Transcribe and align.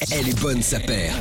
Elle 0.00 0.28
est 0.28 0.40
bonne, 0.40 0.62
sa 0.62 0.78
paire. 0.78 1.12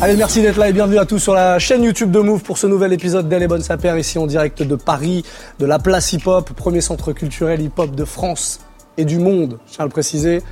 Allez, 0.00 0.16
merci 0.16 0.40
d'être 0.40 0.56
là 0.56 0.70
et 0.70 0.72
bienvenue 0.72 0.98
à 0.98 1.04
tous 1.04 1.18
sur 1.18 1.34
la 1.34 1.58
chaîne 1.58 1.82
YouTube 1.82 2.10
de 2.10 2.18
Move 2.18 2.42
pour 2.42 2.56
ce 2.56 2.66
nouvel 2.66 2.94
épisode 2.94 3.28
d'Elle 3.28 3.42
est 3.42 3.48
bonne 3.48 3.62
sa 3.62 3.76
paire, 3.76 3.98
ici 3.98 4.18
en 4.18 4.26
direct 4.26 4.62
de 4.62 4.74
Paris, 4.74 5.22
de 5.58 5.66
la 5.66 5.78
place 5.78 6.14
hip-hop, 6.14 6.50
premier 6.52 6.80
centre 6.80 7.12
culturel 7.12 7.60
hip-hop 7.60 7.94
de 7.94 8.04
France 8.06 8.60
et 8.96 9.04
du 9.04 9.18
monde, 9.18 9.58
je 9.66 9.74
tiens 9.74 9.84
à 9.84 9.86
le 9.86 9.92
préciser. 9.92 10.42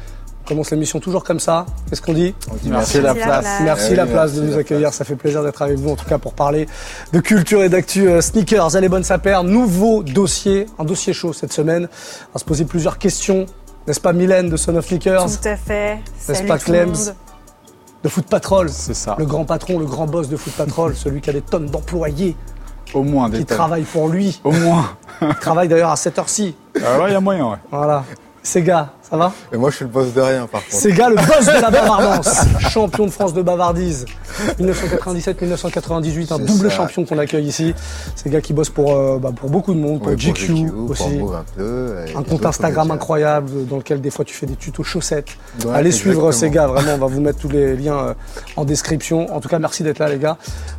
On 0.45 0.49
commence 0.49 0.71
l'émission 0.73 0.99
toujours 1.01 1.23
comme 1.25 1.39
ça. 1.41 1.65
Qu'est-ce 1.89 2.03
qu'on 2.03 2.13
dit 2.13 2.35
Merci 2.65 3.01
la 3.01 3.15
place. 3.15 3.47
Merci 3.63 3.95
la 3.95 4.07
place 4.07 4.35
de 4.35 4.43
nous 4.43 4.59
accueillir, 4.59 4.93
ça 4.93 5.05
fait 5.05 5.17
plaisir 5.17 5.43
d'être 5.43 5.63
avec 5.63 5.79
vous 5.79 5.91
en 5.91 5.97
tout 5.97 6.05
cas 6.05 6.19
pour 6.19 6.35
parler 6.35 6.67
de 7.13 7.21
culture 7.21 7.63
et 7.63 7.69
d'actu 7.69 8.09
euh, 8.09 8.21
sneakers. 8.21 8.77
Elle 8.77 8.85
est 8.85 8.89
bonne 8.89 9.05
sa 9.05 9.19
paire, 9.19 9.45
nouveau 9.45 10.03
dossier, 10.03 10.67
un 10.79 10.85
dossier 10.85 11.13
chaud 11.13 11.33
cette 11.33 11.53
semaine. 11.53 11.89
On 12.31 12.33
va 12.35 12.41
se 12.41 12.45
poser 12.45 12.65
plusieurs 12.65 12.99
questions, 12.99 13.47
n'est-ce 13.87 14.01
pas 14.01 14.13
Mylène 14.13 14.49
de 14.49 14.57
Son 14.57 14.75
of 14.77 14.87
Tout 14.87 14.99
à 15.45 15.57
fait. 15.57 15.99
N'est-ce 16.29 16.43
pas 16.45 16.59
Clems 16.59 17.15
de 18.03 18.09
Foot 18.09 18.27
Patrol 18.27 18.69
C'est 18.69 18.95
ça. 18.95 19.15
Le 19.19 19.27
grand 19.27 19.45
patron, 19.45 19.79
le 19.79 19.87
grand 19.87 20.07
boss 20.07 20.29
de 20.29 20.37
Foot 20.37 20.53
Patrol, 20.55 20.95
celui 20.97 21.21
qui 21.21 21.31
a 21.31 21.33
des 21.33 21.41
tonnes 21.43 21.67
d'employés 21.67 22.37
Au 22.95 23.03
moins 23.03 23.29
des 23.29 23.39
qui 23.39 23.45
tonnes. 23.47 23.57
travaillent 23.57 23.83
pour 23.85 24.09
lui. 24.09 24.41
Au 24.45 24.53
moins. 24.53 24.97
Il 25.23 25.35
travaille 25.37 25.69
d'ailleurs 25.69 25.91
à 25.91 25.97
cette 25.97 26.19
heure-ci. 26.19 26.57
Alors 26.77 26.99
là, 27.03 27.09
il 27.09 27.13
y 27.13 27.17
a 27.17 27.21
moyen, 27.21 27.51
ouais. 27.51 27.57
Voilà. 27.71 28.03
Sega, 28.43 28.91
ça 29.09 29.17
va? 29.17 29.31
Et 29.53 29.57
moi, 29.57 29.71
je 29.71 29.77
suis 29.77 29.85
le 29.85 29.91
boss 29.93 30.13
de 30.13 30.21
rien, 30.21 30.49
par 30.49 30.63
contre. 30.63 30.75
Sega, 30.75 31.09
le 31.11 31.15
boss 31.15 31.47
de 31.47 31.61
la 31.63 31.71
bavardance, 31.71 32.41
champion 32.71 33.07
de 33.07 33.11
France 33.13 33.33
de 33.33 33.43
bavardise, 33.43 34.05
1997-1998, 34.61 36.33
un 36.33 36.39
double 36.39 36.71
ça. 36.71 36.77
champion 36.77 37.05
qu'on 37.05 37.19
accueille 37.19 37.47
ici. 37.47 37.75
Sega 38.17 38.41
qui 38.41 38.53
bosse 38.53 38.71
pour, 38.71 38.95
euh, 38.97 39.19
bah, 39.19 39.31
pour 39.35 39.51
beaucoup 39.51 39.75
de 39.75 39.79
monde, 39.81 40.01
pour 40.01 40.09
Oui, 40.09 40.17
GQ, 40.17 40.71
pour 40.71 40.91
aussi. 40.91 41.03
Un 41.05 41.45
peu, 41.57 41.95
et 42.07 42.17
un 42.17 42.23
compte 42.23 42.45
Instagram 42.47 42.91
incroyable 42.91 43.67
dans 43.67 43.77
lequel 43.77 44.01
des 44.01 44.11
fois 44.11 44.25
tu 44.25 44.35
fais 44.35 44.47
des 44.47 44.57
tutos 44.57 44.83
chaussettes. 44.83 45.37
Ouais, 45.65 45.73
Allez 45.75 45.93
suivre 45.93 46.27
exactement. 46.29 46.33
Sega, 46.33 46.67
vraiment, 46.67 46.95
on 46.95 46.99
va 46.99 47.07
vous 47.07 47.21
mettre 47.21 47.39
tous 47.39 47.49
les 47.49 47.77
liens 47.77 47.99
euh, 47.99 48.15
en 48.57 48.65
description. 48.65 49.35
En 49.35 49.41
tout 49.41 49.49
cas, 49.49 49.59
merci 49.59 49.83
d'être 49.83 49.99
là 49.99 50.09
les 50.09 50.19
gars. 50.19 50.37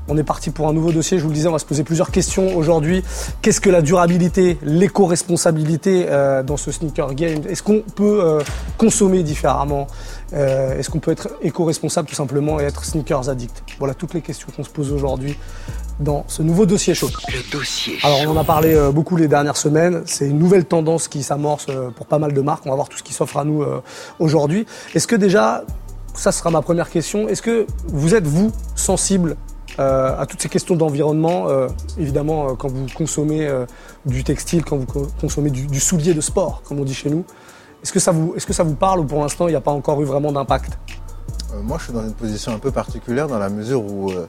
On 0.08 0.18
est 0.18 0.24
parti 0.24 0.50
pour 0.50 0.68
un 0.68 0.74
nouveau 0.74 0.92
dossier, 0.92 1.18
je 1.18 1.24
vous 1.24 1.30
le 1.30 1.36
disais, 1.36 1.48
on 1.48 1.54
va 1.54 1.60
se 1.60 1.66
poser 1.66 1.84
plusieurs 1.84 2.12
questions 2.12 2.56
aujourd'hui. 2.56 3.04
Qu'est-ce 3.42 3.62
que 3.62 3.70
la 3.70 3.82
durabilité, 3.82 4.58
l'éco-responsabilité 4.64 6.08
euh, 6.10 6.44
dans 6.44 6.58
ce 6.58 6.72
sneaker 6.72 7.14
game? 7.16 7.42
Est-ce 7.50 7.64
qu'on 7.64 7.82
peut 7.96 8.20
euh, 8.24 8.40
consommer 8.78 9.24
différemment? 9.24 9.88
Euh, 10.34 10.78
Est-ce 10.80 10.90
qu'on 10.90 11.00
peut 11.00 11.12
être 11.12 11.30
éco-responsable 11.42 12.08
tout 12.08 12.16
simplement 12.16 12.60
et 12.60 12.64
être 12.64 12.84
sneakers 12.86 13.30
addict? 13.30 13.64
Voilà 13.80 13.94
toutes 13.94 14.14
les 14.14 14.22
questions 14.22 14.48
qu'on 14.56 14.64
se 14.64 14.70
pose 14.70 14.92
aujourd'hui 14.92 15.38
dans 16.00 16.26
ce 16.28 16.42
nouveau 16.42 16.66
dossier 16.66 16.96
chaud. 16.96 17.10
Le 17.28 17.52
dossier. 17.52 17.98
Alors 18.04 18.20
on 18.26 18.30
en 18.32 18.38
a 18.38 18.44
parlé 18.44 18.74
euh, 18.74 18.92
beaucoup 18.92 19.16
les 19.16 19.28
dernières 19.28 19.58
semaines, 19.58 20.02
c'est 20.06 20.28
une 20.28 20.40
nouvelle 20.40 20.66
tendance 20.66 21.08
qui 21.08 21.22
s'amorce 21.22 21.68
euh, 21.70 21.92
pour 21.92 22.08
pas 22.08 22.18
mal 22.18 22.34
de 22.34 22.42
marques, 22.42 22.66
on 22.66 22.70
va 22.70 22.76
voir 22.76 22.90
tout 22.90 22.98
ce 22.98 23.04
qui 23.04 23.14
s'offre 23.14 23.38
à 23.38 23.44
nous 23.46 23.64
aujourd'hui. 24.20 24.66
Est-ce 24.96 25.06
que 25.08 25.16
déjà, 25.16 25.64
ça 26.16 26.32
sera 26.32 26.50
ma 26.50 26.62
première 26.64 26.90
question, 26.90 27.28
est-ce 27.28 27.42
que 27.44 27.68
vous 27.88 28.16
êtes 28.16 28.26
vous 28.26 28.52
sensible 28.76 29.36
euh, 29.80 30.20
à 30.20 30.26
toutes 30.28 30.42
ces 30.42 30.50
questions 30.50 30.76
d'environnement, 30.76 31.48
euh, 31.50 31.68
évidemment 31.98 32.50
euh, 32.50 32.54
quand 32.54 32.68
vous 32.70 32.86
consommez 32.96 33.50
du 34.06 34.24
textile, 34.24 34.64
quand 34.64 34.78
vous 34.78 34.86
co- 34.86 35.08
consommez 35.22 35.50
du, 35.52 35.66
du 35.68 35.80
soulier 35.80 36.14
de 36.14 36.22
sport, 36.22 36.62
comme 36.64 36.80
on 36.80 36.84
dit 36.84 36.94
chez 36.94 37.10
nous, 37.10 37.24
est-ce 37.84 37.92
que 37.92 38.00
ça 38.54 38.64
vous, 38.64 38.76
parle 38.76 39.02
ou 39.02 39.04
pour 39.04 39.22
l'instant 39.22 39.48
il 39.48 39.52
n'y 39.52 39.58
a 39.58 39.62
pas 39.62 39.72
encore 39.72 40.02
eu 40.02 40.06
vraiment 40.06 40.32
d'impact? 40.32 40.78
Euh, 41.54 41.62
moi, 41.62 41.78
je 41.78 41.86
suis 41.86 41.94
dans 41.94 42.04
une 42.04 42.14
position 42.14 42.54
un 42.54 42.60
peu 42.60 42.72
particulière 42.72 43.28
dans 43.28 43.38
la 43.38 43.50
mesure 43.50 43.84
où, 43.84 44.10
euh, 44.10 44.26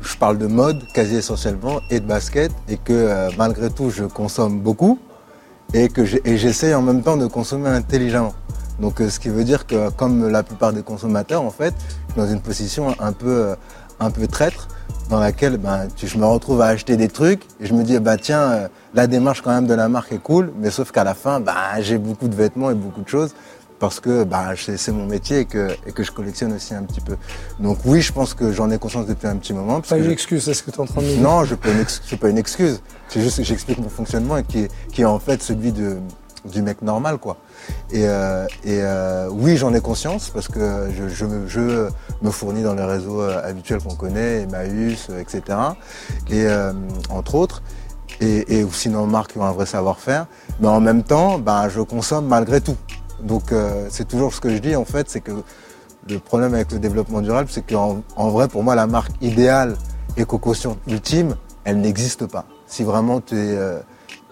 je 0.00 0.16
parle 0.16 0.38
de 0.38 0.46
mode 0.46 0.82
quasi 0.94 1.16
essentiellement 1.16 1.80
et 1.90 2.00
de 2.00 2.06
basket 2.06 2.50
et 2.68 2.78
que 2.78 2.92
euh, 2.92 3.30
malgré 3.36 3.70
tout, 3.70 3.90
je 3.90 4.04
consomme 4.04 4.60
beaucoup 4.60 4.98
et 5.72 5.88
que 5.88 6.04
j'essaye 6.04 6.74
en 6.74 6.82
même 6.82 7.02
temps 7.02 7.16
de 7.16 7.26
consommer 7.26 7.68
intelligemment. 7.68 8.34
Donc, 8.80 9.00
ce 9.00 9.20
qui 9.20 9.28
veut 9.28 9.44
dire 9.44 9.66
que, 9.66 9.90
comme 9.90 10.28
la 10.28 10.42
plupart 10.42 10.72
des 10.72 10.82
consommateurs, 10.82 11.42
en 11.42 11.50
fait, 11.50 11.74
je 12.08 12.12
suis 12.12 12.20
dans 12.22 12.32
une 12.32 12.40
position 12.40 12.94
un 13.00 13.12
peu, 13.12 13.54
un 14.00 14.10
peu 14.10 14.26
traître 14.26 14.68
dans 15.10 15.20
laquelle 15.20 15.56
ben, 15.58 15.86
tu- 15.94 16.06
je 16.06 16.18
me 16.18 16.24
retrouve 16.26 16.60
à 16.62 16.66
acheter 16.66 16.96
des 16.96 17.08
trucs 17.08 17.42
et 17.60 17.66
je 17.66 17.74
me 17.74 17.82
dis, 17.84 17.98
bah 17.98 18.16
tiens, 18.16 18.40
euh, 18.40 18.68
la 18.94 19.06
démarche 19.06 19.42
quand 19.42 19.50
même 19.54 19.66
de 19.66 19.74
la 19.74 19.88
marque 19.88 20.12
est 20.12 20.18
cool, 20.22 20.52
mais 20.58 20.70
sauf 20.70 20.90
qu'à 20.92 21.04
la 21.04 21.14
fin, 21.14 21.40
bah, 21.40 21.54
j'ai 21.80 21.98
beaucoup 21.98 22.28
de 22.28 22.34
vêtements 22.34 22.70
et 22.70 22.74
beaucoup 22.74 23.02
de 23.02 23.08
choses 23.08 23.34
parce 23.80 24.00
que 24.00 24.24
bah, 24.24 24.52
c'est 24.56 24.92
mon 24.92 25.04
métier 25.04 25.40
et 25.40 25.44
que, 25.44 25.68
et 25.86 25.92
que 25.92 26.02
je 26.02 26.10
collectionne 26.12 26.52
aussi 26.54 26.74
un 26.74 26.82
petit 26.84 27.00
peu. 27.02 27.16
Donc 27.60 27.78
oui, 27.84 28.00
je 28.00 28.12
pense 28.12 28.32
que 28.32 28.50
j'en 28.52 28.70
ai 28.70 28.78
conscience 28.78 29.06
depuis 29.06 29.26
un 29.26 29.36
petit 29.36 29.52
moment. 29.52 29.76
parce 29.76 29.90
Pas 29.90 29.98
une 29.98 30.10
excuse, 30.10 30.44
c'est 30.44 30.54
ce 30.54 30.62
que 30.62 30.70
tu 30.70 30.76
es 30.78 30.80
en 30.80 30.86
train 30.86 31.02
de 31.02 31.06
dire? 31.06 31.20
Non, 31.20 31.44
je 31.44 31.54
c'est 32.08 32.16
pas 32.18 32.28
une 32.30 32.38
excuse. 32.38 32.80
C'est 33.08 33.20
juste 33.20 33.36
que 33.38 33.42
j'explique 33.42 33.78
mon 33.78 33.90
fonctionnement 33.90 34.38
et 34.38 34.44
qui 34.44 34.60
est, 34.60 34.70
qui 34.92 35.02
est 35.02 35.06
en 35.06 35.18
fait 35.18 35.42
celui 35.42 35.72
de, 35.72 35.98
du 36.44 36.62
mec 36.62 36.82
normal, 36.82 37.18
quoi. 37.18 37.36
Et, 37.90 38.06
euh, 38.06 38.46
euh, 38.66 39.28
oui, 39.30 39.56
j'en 39.56 39.72
ai 39.74 39.80
conscience 39.80 40.30
parce 40.30 40.48
que 40.48 40.88
je, 40.94 41.24
me- 41.24 42.30
fournis 42.30 42.62
dans 42.62 42.74
les 42.74 42.84
réseaux 42.84 43.20
euh, 43.22 43.40
habituels 43.48 43.80
qu'on 43.80 43.94
connaît, 43.94 44.42
Emmaüs, 44.42 45.08
etc. 45.18 45.42
Et 46.30 46.46
entre 47.10 47.34
autres. 47.34 47.62
Et, 48.20 48.64
sinon 48.72 49.06
marques 49.06 49.32
qui 49.32 49.38
ont 49.38 49.44
un 49.44 49.52
vrai 49.52 49.66
savoir-faire. 49.66 50.26
Mais 50.60 50.68
en 50.68 50.80
même 50.80 51.02
temps, 51.02 51.38
ben, 51.38 51.68
je 51.68 51.80
consomme 51.80 52.26
malgré 52.26 52.60
tout. 52.60 52.76
Donc 53.22 53.52
c'est 53.90 54.06
toujours 54.06 54.34
ce 54.34 54.40
que 54.40 54.50
je 54.50 54.58
dis 54.58 54.76
en 54.76 54.84
fait, 54.84 55.08
c'est 55.08 55.20
que 55.20 55.32
le 56.08 56.18
problème 56.18 56.54
avec 56.54 56.70
le 56.72 56.78
développement 56.78 57.20
durable, 57.22 57.48
c'est 57.50 57.66
qu'en 57.66 58.02
en 58.16 58.28
vrai, 58.30 58.48
pour 58.48 58.62
moi, 58.62 58.74
la 58.74 58.86
marque 58.86 59.12
idéale 59.22 59.76
éco-caution 60.16 60.78
ultime, 60.86 61.36
elle 61.64 61.80
n'existe 61.80 62.26
pas. 62.26 62.44
Si 62.66 62.82
vraiment 62.84 63.20
tu 63.20 63.36
es, 63.36 63.58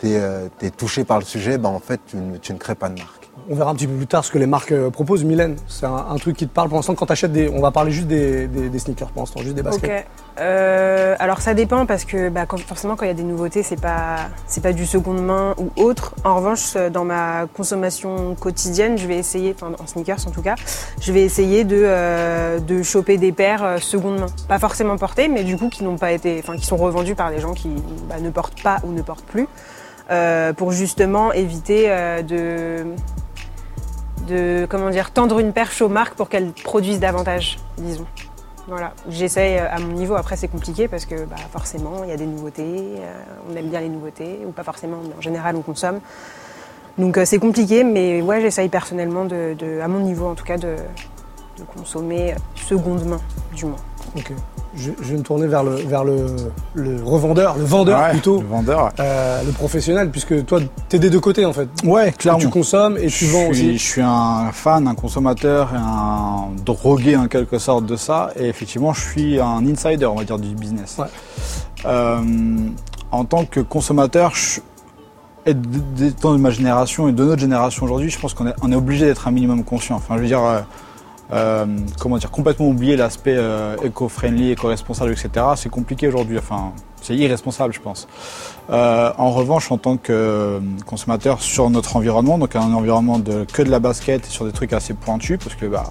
euh, 0.05 0.09
t'es, 0.09 0.17
euh, 0.21 0.49
t'es 0.59 0.71
touché 0.71 1.05
par 1.05 1.19
le 1.19 1.25
sujet, 1.25 1.59
ben 1.59 1.69
en 1.71 1.81
fait, 1.81 2.01
tu 2.07 2.17
ne, 2.17 2.37
tu 2.39 2.53
ne 2.53 2.59
crées 2.59 2.75
pas 2.75 2.89
de 2.89 2.99
marque. 2.99 3.31
On 3.51 3.57
verra 3.57 3.71
un 3.71 3.75
petit 3.75 3.89
peu 3.89 3.95
plus 3.95 4.07
tard 4.07 4.25
ce 4.25 4.31
que 4.31 4.39
les 4.39 4.47
marques 4.47 4.71
euh, 4.71 4.89
proposent. 4.91 5.25
Mylène, 5.25 5.57
c'est 5.67 5.85
un, 5.87 6.07
un 6.11 6.17
truc 6.17 6.37
qui 6.37 6.47
te 6.47 6.53
parle 6.55 6.69
pour 6.69 6.79
l'instant 6.79 6.95
quand 6.95 7.07
tu 7.07 7.13
achètes 7.13 7.33
des. 7.33 7.49
On 7.49 7.61
va 7.61 7.73
parler 7.73 7.91
juste 7.91 8.07
des, 8.07 8.47
des- 8.47 8.69
des 8.69 8.79
sneakers 8.79 9.11
pour 9.11 9.23
l'instant, 9.23 9.41
juste 9.41 9.57
des 9.57 9.63
baskets. 9.63 9.91
Ok. 9.91 10.07
Euh, 10.41 11.17
alors 11.19 11.41
ça 11.41 11.53
dépend 11.53 11.85
parce 11.85 12.05
que 12.05 12.29
bah, 12.29 12.47
quand- 12.47 12.61
forcément 12.61 12.95
quand 12.97 13.05
il 13.05 13.09
y 13.09 13.11
a 13.11 13.15
des 13.15 13.23
nouveautés 13.25 13.63
c'est 13.63 13.81
pas 13.81 14.17
c'est 14.47 14.63
pas 14.63 14.73
du 14.73 14.87
seconde 14.87 15.23
main 15.25 15.55
ou 15.59 15.71
autre. 15.83 16.15
En 16.25 16.37
revanche 16.37 16.73
euh, 16.77 16.89
dans 16.89 17.05
ma 17.05 17.47
consommation 17.55 18.35
quotidienne 18.37 18.97
je 18.97 19.07
vais 19.09 19.17
essayer, 19.19 19.55
enfin 19.55 19.73
en 19.79 19.87
sneakers 19.87 20.27
en 20.27 20.31
tout 20.31 20.41
cas, 20.43 20.55
je 21.01 21.13
vais 21.13 21.23
essayer 21.23 21.65
de 21.65 21.83
euh, 21.85 22.61
de 22.61 22.83
choper 22.83 23.19
des 23.19 23.33
paires 23.33 23.65
euh, 23.65 23.79
seconde 23.79 24.21
main, 24.21 24.27
pas 24.49 24.59
forcément 24.59 24.97
portées 24.97 25.29
mais 25.29 25.43
du 25.45 25.57
coup 25.59 25.69
qui 25.69 25.85
n'ont 25.85 25.99
pas 25.99 26.13
été, 26.13 26.41
enfin 26.43 26.57
qui 26.57 26.65
sont 26.65 26.77
revendus 26.79 27.15
par 27.17 27.31
des 27.31 27.41
gens 27.41 27.53
qui 27.55 27.69
bah, 28.09 28.21
ne 28.21 28.31
portent 28.31 28.63
pas 28.63 28.79
ou 28.85 28.93
ne 28.93 29.03
portent 29.03 29.27
plus 29.27 29.49
euh, 30.11 30.53
pour 30.53 30.73
justement 30.73 31.33
éviter 31.33 31.85
euh, 31.89 32.23
de 34.27 34.67
comment 34.69 34.91
dire 34.91 35.11
tendre 35.11 35.39
une 35.39 35.53
perche 35.53 35.83
aux 35.83 35.89
marques 35.89 36.15
pour 36.15 36.29
qu'elles 36.29 36.53
produisent 36.53 37.01
davantage, 37.01 37.59
disons. 37.79 38.07
Voilà, 38.69 38.93
j'essaye 39.09 39.59
euh, 39.59 39.71
à 39.71 39.79
mon 39.81 39.93
niveau. 39.93 40.15
Après, 40.15 40.37
c'est 40.37 40.49
compliqué 40.49 40.89
parce 40.89 41.05
que 41.05 41.25
bah, 41.25 41.37
forcément, 41.51 42.05
il 42.05 42.11
y 42.11 42.13
a 42.13 42.17
des 42.17 42.27
nouveautés. 42.27 42.95
on 43.51 43.57
aime 43.57 43.69
bien 43.69 43.81
les 43.81 43.89
nouveautés, 43.89 44.41
ou 44.47 44.53
pas 44.53 44.63
forcément, 44.63 44.99
mais 45.07 45.15
en 45.17 45.21
général, 45.21 45.57
on 45.57 45.63
consomme. 45.63 46.01
Donc, 46.99 47.19
c'est 47.25 47.39
compliqué, 47.39 47.85
mais 47.85 48.23
ouais, 48.23 48.41
j'essaye 48.41 48.69
personnellement, 48.69 49.27
à 49.83 49.89
mon 49.89 50.01
niveau 50.01 50.27
en 50.27 50.35
tout 50.35 50.45
cas, 50.45 50.59
de, 50.59 50.77
de 51.63 51.79
consommer 51.81 52.35
seconde 52.69 53.05
main, 53.05 53.21
du 53.55 53.65
moins. 53.67 53.77
Ok. 54.17 54.33
Je, 54.75 54.91
je 55.03 55.09
vais 55.13 55.19
me 55.19 55.23
tourner 55.23 55.47
vers 55.47 55.63
le, 55.65 55.75
vers 55.75 56.03
le, 56.03 56.25
le 56.75 57.03
revendeur, 57.05 57.57
le 57.59 57.65
vendeur 57.65 58.01
Ouais, 58.01 58.11
plutôt, 58.11 58.41
Le 58.41 58.47
vendeur. 58.47 58.91
euh, 59.01 59.43
le 59.45 59.53
professionnel, 59.53 60.11
puisque 60.11 60.47
toi, 60.47 60.61
tu 60.89 60.97
es 60.97 60.99
des 60.99 61.11
deux 61.11 61.21
côtés 61.21 61.45
en 61.45 61.53
fait. 61.53 61.69
Ouais, 61.85 62.11
clairement. 62.13 62.39
Tu 62.41 62.49
consommes 62.49 62.97
et 62.97 63.09
tu 63.09 63.27
je 63.27 63.33
vends 63.33 63.41
suis, 63.43 63.51
aussi. 63.51 63.79
Je 63.79 63.83
suis 63.83 64.01
un 64.03 64.51
fan, 64.53 64.89
un 64.89 64.95
consommateur 64.95 65.71
et 65.75 65.79
un 65.79 66.49
drogué 66.65 67.17
en 67.17 67.27
quelque 67.29 67.59
sorte 67.59 67.85
de 67.85 67.97
ça. 67.97 68.31
Et 68.37 68.47
effectivement, 68.49 68.95
je 68.95 69.03
suis 69.03 69.39
un 69.41 69.67
insider, 69.67 70.07
on 70.07 70.15
va 70.15 70.25
dire, 70.25 70.39
du 70.39 70.55
business. 70.55 70.97
Ouais. 70.99 71.07
Euh, 71.85 72.57
en 73.11 73.25
tant 73.27 73.45
que 73.45 73.61
consommateur, 73.61 74.35
je, 74.35 74.61
et 75.45 75.53
d- 75.55 75.79
d'étant 75.97 76.33
de 76.33 76.39
ma 76.39 76.51
génération 76.51 77.09
et 77.09 77.13
de 77.13 77.25
notre 77.25 77.41
génération 77.41 77.85
aujourd'hui, 77.85 78.09
je 78.09 78.19
pense 78.19 78.33
qu'on 78.33 78.47
est, 78.47 78.55
on 78.63 78.73
est 78.73 78.77
obligé 78.77 79.05
d'être 79.05 79.29
un 79.29 79.33
minimum 79.33 79.65
conscient. 79.65 79.97
Enfin, 79.97 80.17
je 80.17 80.23
veux 80.23 80.29
dire, 80.29 80.43
euh, 80.43 80.61
euh, 81.33 81.67
comment 81.99 82.19
dire, 82.19 82.31
complètement 82.31 82.69
oublier 82.69 82.97
l'aspect 82.97 83.35
euh, 83.37 83.77
éco-friendly, 83.83 84.51
éco-responsable, 84.53 85.13
etc. 85.13 85.47
C'est 85.57 85.69
compliqué 85.71 86.09
aujourd'hui. 86.09 86.39
Enfin, 86.39 86.73
c'est 87.01 87.15
irresponsable, 87.17 87.73
je 87.73 87.81
pense. 87.81 88.07
Euh, 88.71 89.11
en 89.19 89.31
revanche, 89.31 89.73
en 89.73 89.79
tant 89.79 89.97
que 89.97 90.61
consommateur 90.87 91.41
sur 91.41 91.69
notre 91.71 91.97
environnement, 91.97 92.39
donc 92.39 92.55
un 92.55 92.73
environnement 92.73 93.19
de 93.19 93.45
que 93.53 93.63
de 93.63 93.71
la 93.71 93.79
basket 93.81 94.27
et 94.27 94.31
sur 94.31 94.45
des 94.45 94.53
trucs 94.53 94.73
assez 94.73 94.95
pointus, 94.95 95.39
parce 95.43 95.57
que 95.57 95.67
bah, 95.67 95.85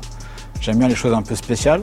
j'aime 0.61 0.77
bien 0.77 0.88
les 0.88 0.95
choses 0.95 1.13
un 1.13 1.21
peu 1.21 1.35
spéciales, 1.35 1.81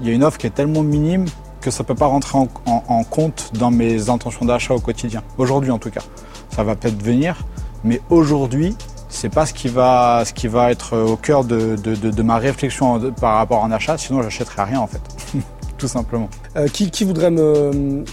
il 0.00 0.06
y 0.06 0.10
a 0.10 0.12
une 0.12 0.22
offre 0.24 0.38
qui 0.38 0.46
est 0.46 0.50
tellement 0.50 0.82
minime 0.82 1.24
que 1.60 1.70
ça 1.70 1.82
peut 1.82 1.94
pas 1.94 2.06
rentrer 2.06 2.38
en, 2.38 2.46
en- 2.66 2.84
en 2.88 3.04
compte 3.04 3.50
dans 3.54 3.70
mes 3.70 4.10
intentions 4.10 4.44
d'achat 4.44 4.74
au 4.74 4.80
quotidien. 4.80 5.22
Aujourd'hui, 5.38 5.70
en 5.70 5.78
tout 5.78 5.90
cas, 5.90 6.02
ça 6.50 6.62
va 6.62 6.76
peut-être 6.76 7.02
venir, 7.02 7.36
mais 7.84 8.00
aujourd'hui, 8.10 8.76
c'est 9.08 9.28
pas 9.28 9.46
ce 9.46 9.54
qui 9.54 9.68
va, 9.68 10.22
ce 10.26 10.32
qui 10.32 10.48
va 10.48 10.70
être 10.70 10.96
au 10.98 11.16
cœur 11.16 11.44
de, 11.44 11.76
de- 11.76 11.94
de- 11.94 12.10
de 12.10 12.22
ma 12.22 12.38
réflexion 12.38 13.00
par 13.20 13.36
rapport 13.36 13.62
à 13.64 13.66
un 13.66 13.72
achat. 13.72 13.96
Sinon, 13.98 14.22
j'achèterai 14.22 14.62
rien 14.64 14.80
en 14.80 14.86
fait, 14.86 15.00
tout 15.78 15.88
simplement. 15.88 16.28
Euh, 16.56 16.68
qui, 16.68 16.90
qui 16.90 17.04
voudrait 17.04 17.30
me, 17.30 18.04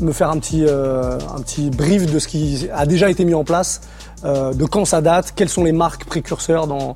me 0.00 0.12
faire 0.12 0.30
un 0.30 0.38
petit, 0.38 0.64
euh, 0.66 1.18
un 1.34 1.40
petit 1.40 1.70
brief 1.70 2.06
de 2.10 2.18
ce 2.18 2.28
qui 2.28 2.68
a 2.72 2.86
déjà 2.86 3.10
été 3.10 3.24
mis 3.24 3.34
en 3.34 3.44
place, 3.44 3.80
euh, 4.24 4.52
de 4.52 4.64
quand 4.64 4.84
ça 4.84 5.00
date, 5.00 5.32
quelles 5.34 5.48
sont 5.48 5.64
les 5.64 5.72
marques 5.72 6.04
précurseurs 6.04 6.66
dans, 6.66 6.94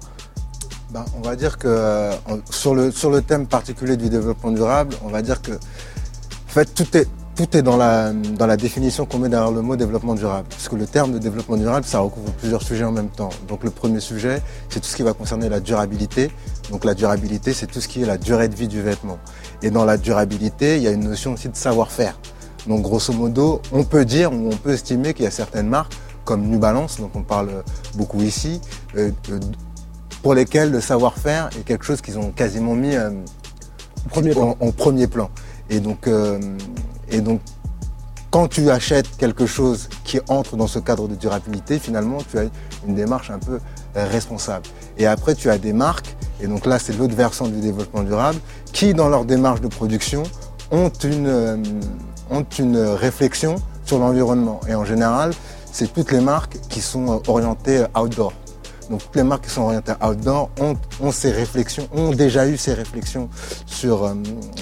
Ben, 0.93 1.05
on 1.17 1.23
va 1.27 1.35
dire 1.37 1.57
que 1.59 1.69
euh, 1.69 2.13
sur, 2.51 2.75
le, 2.75 2.91
sur 2.91 3.11
le 3.11 3.23
thème 3.23 3.47
particulier 3.47 3.97
du 3.97 4.09
développement 4.11 4.51
durable, 4.51 4.95
on 5.05 5.09
va 5.09 5.23
dire 5.23 5.41
que 5.41 5.53
en 5.53 6.53
fait, 6.55 6.67
tout 6.75 6.97
est, 6.97 7.09
tout 7.35 7.57
est 7.57 7.63
dans, 7.63 7.77
la, 7.77 8.13
dans 8.13 8.47
la 8.47 8.57
définition 8.57 9.07
qu'on 9.07 9.19
met 9.19 9.29
derrière 9.29 9.51
le 9.51 9.63
mot 9.63 9.75
développement 9.77 10.15
durable. 10.15 10.47
Parce 10.51 10.69
que 10.69 10.77
le 10.77 10.87
terme 10.87 11.13
de 11.13 11.19
développement 11.19 11.57
durable, 11.57 11.87
ça 11.87 12.01
recouvre 12.01 12.31
plusieurs 12.33 12.63
sujets 12.63 12.85
en 12.85 12.93
même 12.93 13.09
temps. 13.09 13.31
Donc 13.49 13.65
le 13.65 13.71
premier 13.71 14.01
sujet, 14.01 14.43
c'est 14.69 14.81
tout 14.81 14.87
ce 14.87 14.97
qui 14.97 15.03
va 15.03 15.15
concerner 15.15 15.49
la 15.49 15.61
durabilité. 15.61 16.31
Donc 16.71 16.85
la 16.85 16.95
durabilité, 16.95 17.53
c'est 17.53 17.67
tout 17.67 17.81
ce 17.81 17.89
qui 17.89 18.03
est 18.03 18.07
la 18.07 18.19
durée 18.19 18.49
de 18.49 18.55
vie 18.55 18.69
du 18.69 18.83
vêtement. 18.83 19.19
Et 19.63 19.71
dans 19.71 19.85
la 19.85 19.97
durabilité, 19.97 20.77
il 20.77 20.83
y 20.83 20.89
a 20.89 20.91
une 20.91 21.05
notion 21.09 21.33
aussi 21.33 21.49
de 21.49 21.57
savoir-faire. 21.57 22.19
Donc 22.67 22.83
grosso 22.83 23.13
modo, 23.13 23.61
on 23.73 23.85
peut 23.85 24.05
dire 24.05 24.33
ou 24.33 24.51
on 24.53 24.57
peut 24.57 24.73
estimer 24.73 25.15
qu'il 25.15 25.25
y 25.25 25.29
a 25.29 25.33
certaines 25.33 25.69
marques 25.69 25.95
comme 26.25 26.43
New 26.43 26.59
Balance, 26.59 27.01
dont 27.01 27.11
on 27.15 27.23
parle 27.23 27.65
beaucoup 27.95 28.23
ici, 28.23 28.61
euh, 28.97 29.11
euh, 29.31 29.41
pour 30.23 30.35
lesquelles 30.35 30.71
le 30.71 30.81
savoir-faire 30.81 31.51
est 31.59 31.65
quelque 31.65 31.85
chose 31.85 32.01
qu'ils 32.01 32.19
ont 32.19 32.31
quasiment 32.31 32.75
mis 32.75 32.95
euh, 32.95 33.11
Premier 34.09 34.37
en, 34.37 34.57
en 34.59 34.73
premier 34.73 35.07
plan. 35.07 35.31
Et 35.71 35.79
donc, 35.79 36.09
euh, 36.09 36.39
et 37.13 37.21
donc, 37.21 37.41
quand 38.31 38.49
tu 38.49 38.71
achètes 38.71 39.15
quelque 39.19 39.45
chose 39.45 39.91
qui 40.05 40.19
entre 40.29 40.57
dans 40.57 40.67
ce 40.67 40.79
cadre 40.79 41.07
de 41.07 41.15
durabilité, 41.15 41.79
finalement, 41.79 42.19
tu 42.29 42.39
as 42.39 42.45
une 42.89 42.95
démarche 42.95 43.31
un 43.31 43.39
peu 43.39 43.61
euh, 43.97 44.07
responsable. 44.11 44.65
Et 44.97 45.07
après, 45.07 45.35
tu 45.35 45.51
as 45.51 45.59
des 45.59 45.75
marques, 45.75 46.17
et 46.41 46.47
donc 46.47 46.65
là, 46.65 46.79
c'est 46.79 46.97
l'autre 46.97 47.15
versant 47.15 47.47
du 47.47 47.61
développement 47.61 48.03
durable, 48.03 48.39
qui, 48.73 48.95
dans 48.95 49.11
leur 49.11 49.27
démarche 49.27 49.61
de 49.61 49.69
production, 49.69 50.23
ont 50.71 50.89
une, 51.05 51.27
euh, 51.27 51.57
ont 52.31 52.47
une 52.59 52.79
réflexion 52.79 53.57
sur 53.85 53.99
l'environnement. 53.99 54.61
Et 54.67 54.75
en 54.75 54.87
général, 54.87 55.33
c'est 55.71 55.93
toutes 55.93 56.11
les 56.11 56.21
marques 56.21 56.57
qui 56.71 56.81
sont 56.81 57.13
euh, 57.13 57.19
orientées 57.29 57.85
outdoor. 57.95 58.33
Donc 58.91 59.03
toutes 59.03 59.17
les 59.17 59.23
marques 59.23 59.45
qui 59.45 59.51
sont 59.51 59.63
orientées 59.63 59.93
outdoor 60.05 60.51
ont, 60.61 60.75
ont 61.01 61.13
ces 61.13 61.31
réflexions, 61.31 61.89
ont 61.95 62.11
déjà 62.11 62.47
eu 62.47 62.57
ces 62.57 62.75
réflexions 62.75 63.29
sur, 63.67 64.05
euh, 64.05 64.15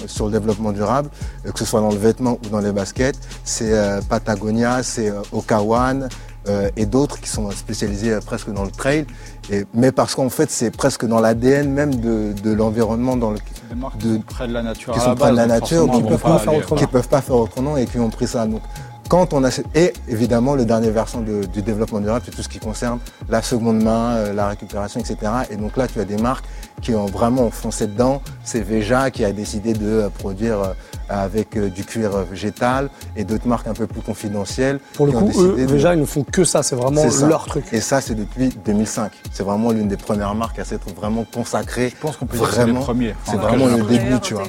sur 0.07 0.25
le 0.27 0.31
développement 0.31 0.71
durable, 0.71 1.09
euh, 1.45 1.51
que 1.51 1.59
ce 1.59 1.65
soit 1.65 1.81
dans 1.81 1.89
le 1.91 1.97
vêtement 1.97 2.37
ou 2.45 2.49
dans 2.49 2.59
les 2.59 2.71
baskets. 2.71 3.17
C'est 3.43 3.73
euh, 3.73 3.99
Patagonia, 4.07 4.83
c'est 4.83 5.11
Okawan 5.31 6.07
euh, 6.47 6.69
et 6.75 6.85
d'autres 6.85 7.19
qui 7.19 7.29
sont 7.29 7.51
spécialisés 7.51 8.17
presque 8.25 8.51
dans 8.51 8.63
le 8.63 8.71
trail. 8.71 9.05
Et, 9.51 9.65
mais 9.73 9.91
parce 9.91 10.15
qu'en 10.15 10.29
fait, 10.29 10.49
c'est 10.49 10.71
presque 10.71 11.05
dans 11.05 11.19
l'ADN 11.19 11.69
même 11.71 11.95
de, 11.95 12.33
de 12.43 12.51
l'environnement 12.53 13.15
dans 13.17 13.31
le, 13.31 13.37
Des 13.69 13.75
marques 13.75 13.97
de- 13.97 14.17
qui 14.17 14.21
sont 14.21 14.21
près 14.35 14.47
de 14.47 14.53
la 14.53 14.63
nature 14.63 14.93
qui 14.93 14.99
sont 14.99 15.15
près 15.15 15.31
de 15.31 15.35
la 15.35 15.45
nature, 15.47 15.85
forcément, 15.85 15.93
qui 15.93 15.99
ils 15.99 16.03
vont 16.03 16.09
peuvent 16.09 16.21
pas 16.21 16.39
faire 16.39 16.49
aller- 16.49 16.57
autrement. 16.59 16.79
qui 16.81 16.87
peuvent 16.87 17.07
pas 17.07 17.21
faire 17.21 17.35
autrement 17.35 17.77
et 17.77 17.85
qui 17.85 17.99
ont 17.99 18.09
pris 18.09 18.27
ça. 18.27 18.45
Donc, 18.47 18.61
quand 19.11 19.33
on 19.33 19.43
a 19.43 19.49
et 19.75 19.91
évidemment 20.07 20.55
le 20.55 20.63
dernier 20.63 20.89
versant 20.89 21.19
de- 21.19 21.43
du 21.43 21.61
développement 21.61 21.99
durable, 21.99 22.23
c'est 22.25 22.31
tout 22.33 22.41
ce 22.43 22.47
qui 22.47 22.59
concerne 22.59 22.99
la 23.29 23.41
seconde 23.41 23.83
main, 23.83 24.15
euh, 24.15 24.33
la 24.33 24.47
récupération, 24.47 25.01
etc. 25.01 25.17
Et 25.51 25.57
donc 25.57 25.75
là, 25.75 25.85
tu 25.87 25.99
as 25.99 26.05
des 26.05 26.15
marques 26.15 26.45
qui 26.81 26.95
ont 26.95 27.07
vraiment 27.07 27.51
foncé 27.51 27.87
dedans. 27.87 28.21
C'est 28.45 28.61
Veja 28.61 29.11
qui 29.11 29.25
a 29.25 29.33
décidé 29.33 29.73
de 29.73 29.85
euh, 29.85 30.09
produire 30.09 30.59
euh, 30.61 30.73
avec 31.09 31.59
du 31.59 31.83
cuir 31.83 32.11
végétal 32.31 32.89
et 33.17 33.25
d'autres 33.25 33.47
marques 33.49 33.67
un 33.67 33.73
peu 33.73 33.85
plus 33.85 33.99
confidentielles. 34.01 34.79
Pour 34.93 35.07
le 35.07 35.11
coup, 35.11 35.29
eux, 35.41 35.55
de- 35.59 35.65
déjà, 35.65 35.93
ils 35.93 35.99
ne 35.99 36.05
font 36.05 36.23
que 36.23 36.45
ça. 36.45 36.63
C'est 36.63 36.77
vraiment 36.77 37.09
ça. 37.09 37.27
leur 37.27 37.45
truc. 37.47 37.65
Et 37.73 37.81
ça, 37.81 37.99
c'est 37.99 38.15
depuis 38.15 38.47
2005. 38.65 39.11
C'est 39.33 39.43
vraiment 39.43 39.71
l'une 39.71 39.89
des 39.89 39.97
premières 39.97 40.33
marques 40.35 40.57
à 40.59 40.63
s'être 40.63 40.87
vraiment 40.95 41.25
consacrée. 41.33 41.89
Je 41.89 41.97
pense 42.01 42.15
qu'on 42.15 42.27
peut 42.27 42.37
dire 42.37 42.47
que 42.47 42.55
c'est 42.55 42.65
les 42.65 42.73
premiers. 42.73 43.13
c'est 43.25 43.35
vraiment 43.35 43.65
le 43.67 43.83
début, 43.83 44.19
tu 44.21 44.35
vois. 44.35 44.43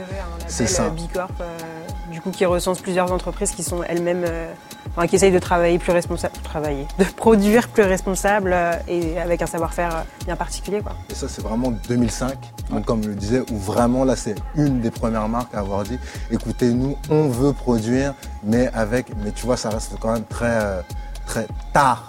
C'est 0.47 0.69
C'est 0.69 0.73
ça. 0.75 0.89
Bicorp, 0.91 1.29
euh, 1.41 1.45
coup, 2.23 2.31
qui 2.31 2.45
recense 2.47 2.81
plusieurs 2.81 3.13
entreprises 3.13 3.51
qui 3.53 3.63
sont 3.63 3.83
elles-mêmes, 3.83 4.25
euh, 4.27 4.53
enfin, 4.97 5.07
qui 5.07 5.17
essayent 5.17 5.33
de 5.33 5.39
travailler 5.39 5.79
plus 5.79 5.93
responsable, 5.93 6.35
travailler, 6.43 6.87
de 6.99 7.05
produire 7.05 7.69
plus 7.69 7.83
responsable 7.83 8.53
euh, 8.55 8.73
et 8.89 9.19
avec 9.19 9.43
un 9.43 9.47
savoir-faire 9.47 9.95
euh, 9.97 10.25
bien 10.25 10.37
particulier, 10.37 10.81
quoi. 10.81 10.93
Et 11.11 11.15
ça, 11.15 11.29
c'est 11.29 11.43
vraiment 11.43 11.73
2005. 11.89 12.35
Donc, 12.71 12.85
comme 12.85 13.03
je 13.03 13.09
le 13.09 13.15
disais, 13.15 13.41
où 13.51 13.57
vraiment, 13.59 14.05
là, 14.05 14.17
c'est 14.17 14.35
une 14.55 14.81
des 14.81 14.91
premières 14.91 15.29
marques 15.29 15.55
à 15.55 15.59
avoir 15.59 15.83
dit, 15.83 15.99
écoutez, 16.31 16.71
nous, 16.73 16.97
on 17.11 17.29
veut 17.29 17.53
produire, 17.53 18.15
mais 18.45 18.71
avec, 18.73 19.07
mais 19.23 19.33
tu 19.33 19.45
vois, 19.47 19.57
ça 19.57 19.69
reste 19.71 19.93
quand 20.01 20.13
même 20.13 20.25
très, 20.25 20.83
très 21.27 21.47
tard, 21.73 22.07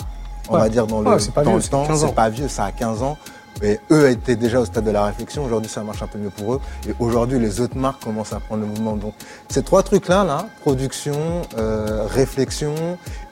on 0.50 0.54
Ouais. 0.56 0.60
va 0.62 0.70
dire, 0.70 0.88
dans 0.88 1.02
le, 1.02 1.10
Ouais, 1.10 1.20
c'est 1.20 1.34
pas 1.34 1.44
dans 1.44 1.52
vieux, 1.52 1.60
le 1.62 1.68
temps. 1.70 1.86
15 1.88 2.04
ans. 2.04 2.08
C'est 2.08 2.16
pas 2.16 2.30
vieux, 2.30 2.48
ça 2.48 2.66
a 2.66 2.72
15 2.72 3.02
ans. 3.02 3.18
Et 3.62 3.80
eux 3.92 4.10
étaient 4.10 4.36
déjà 4.36 4.60
au 4.60 4.66
stade 4.66 4.86
de 4.86 4.92
la 4.92 5.06
réflexion. 5.06 5.46
Aujourd'hui, 5.46 5.70
ça 5.70 5.84
marche 5.84 6.02
un 6.02 6.08
peu 6.08 6.18
mieux 6.18 6.30
pour 6.30 6.56
eux. 6.56 6.62
Et 6.88 6.94
aujourd'hui, 7.00 7.40
les 7.40 7.62
autres 7.62 7.78
marques 7.78 8.04
commencent 8.04 8.34
à 8.34 8.40
prendre 8.40 8.62
le 8.62 8.68
mouvement. 8.68 8.96
Donc, 8.96 9.14
ces 9.50 9.64
trois 9.64 9.84
trucs-là, 9.84 10.24
là, 10.24 10.48
production, 10.62 11.44
euh, 11.58 12.06
réflexion 12.08 12.74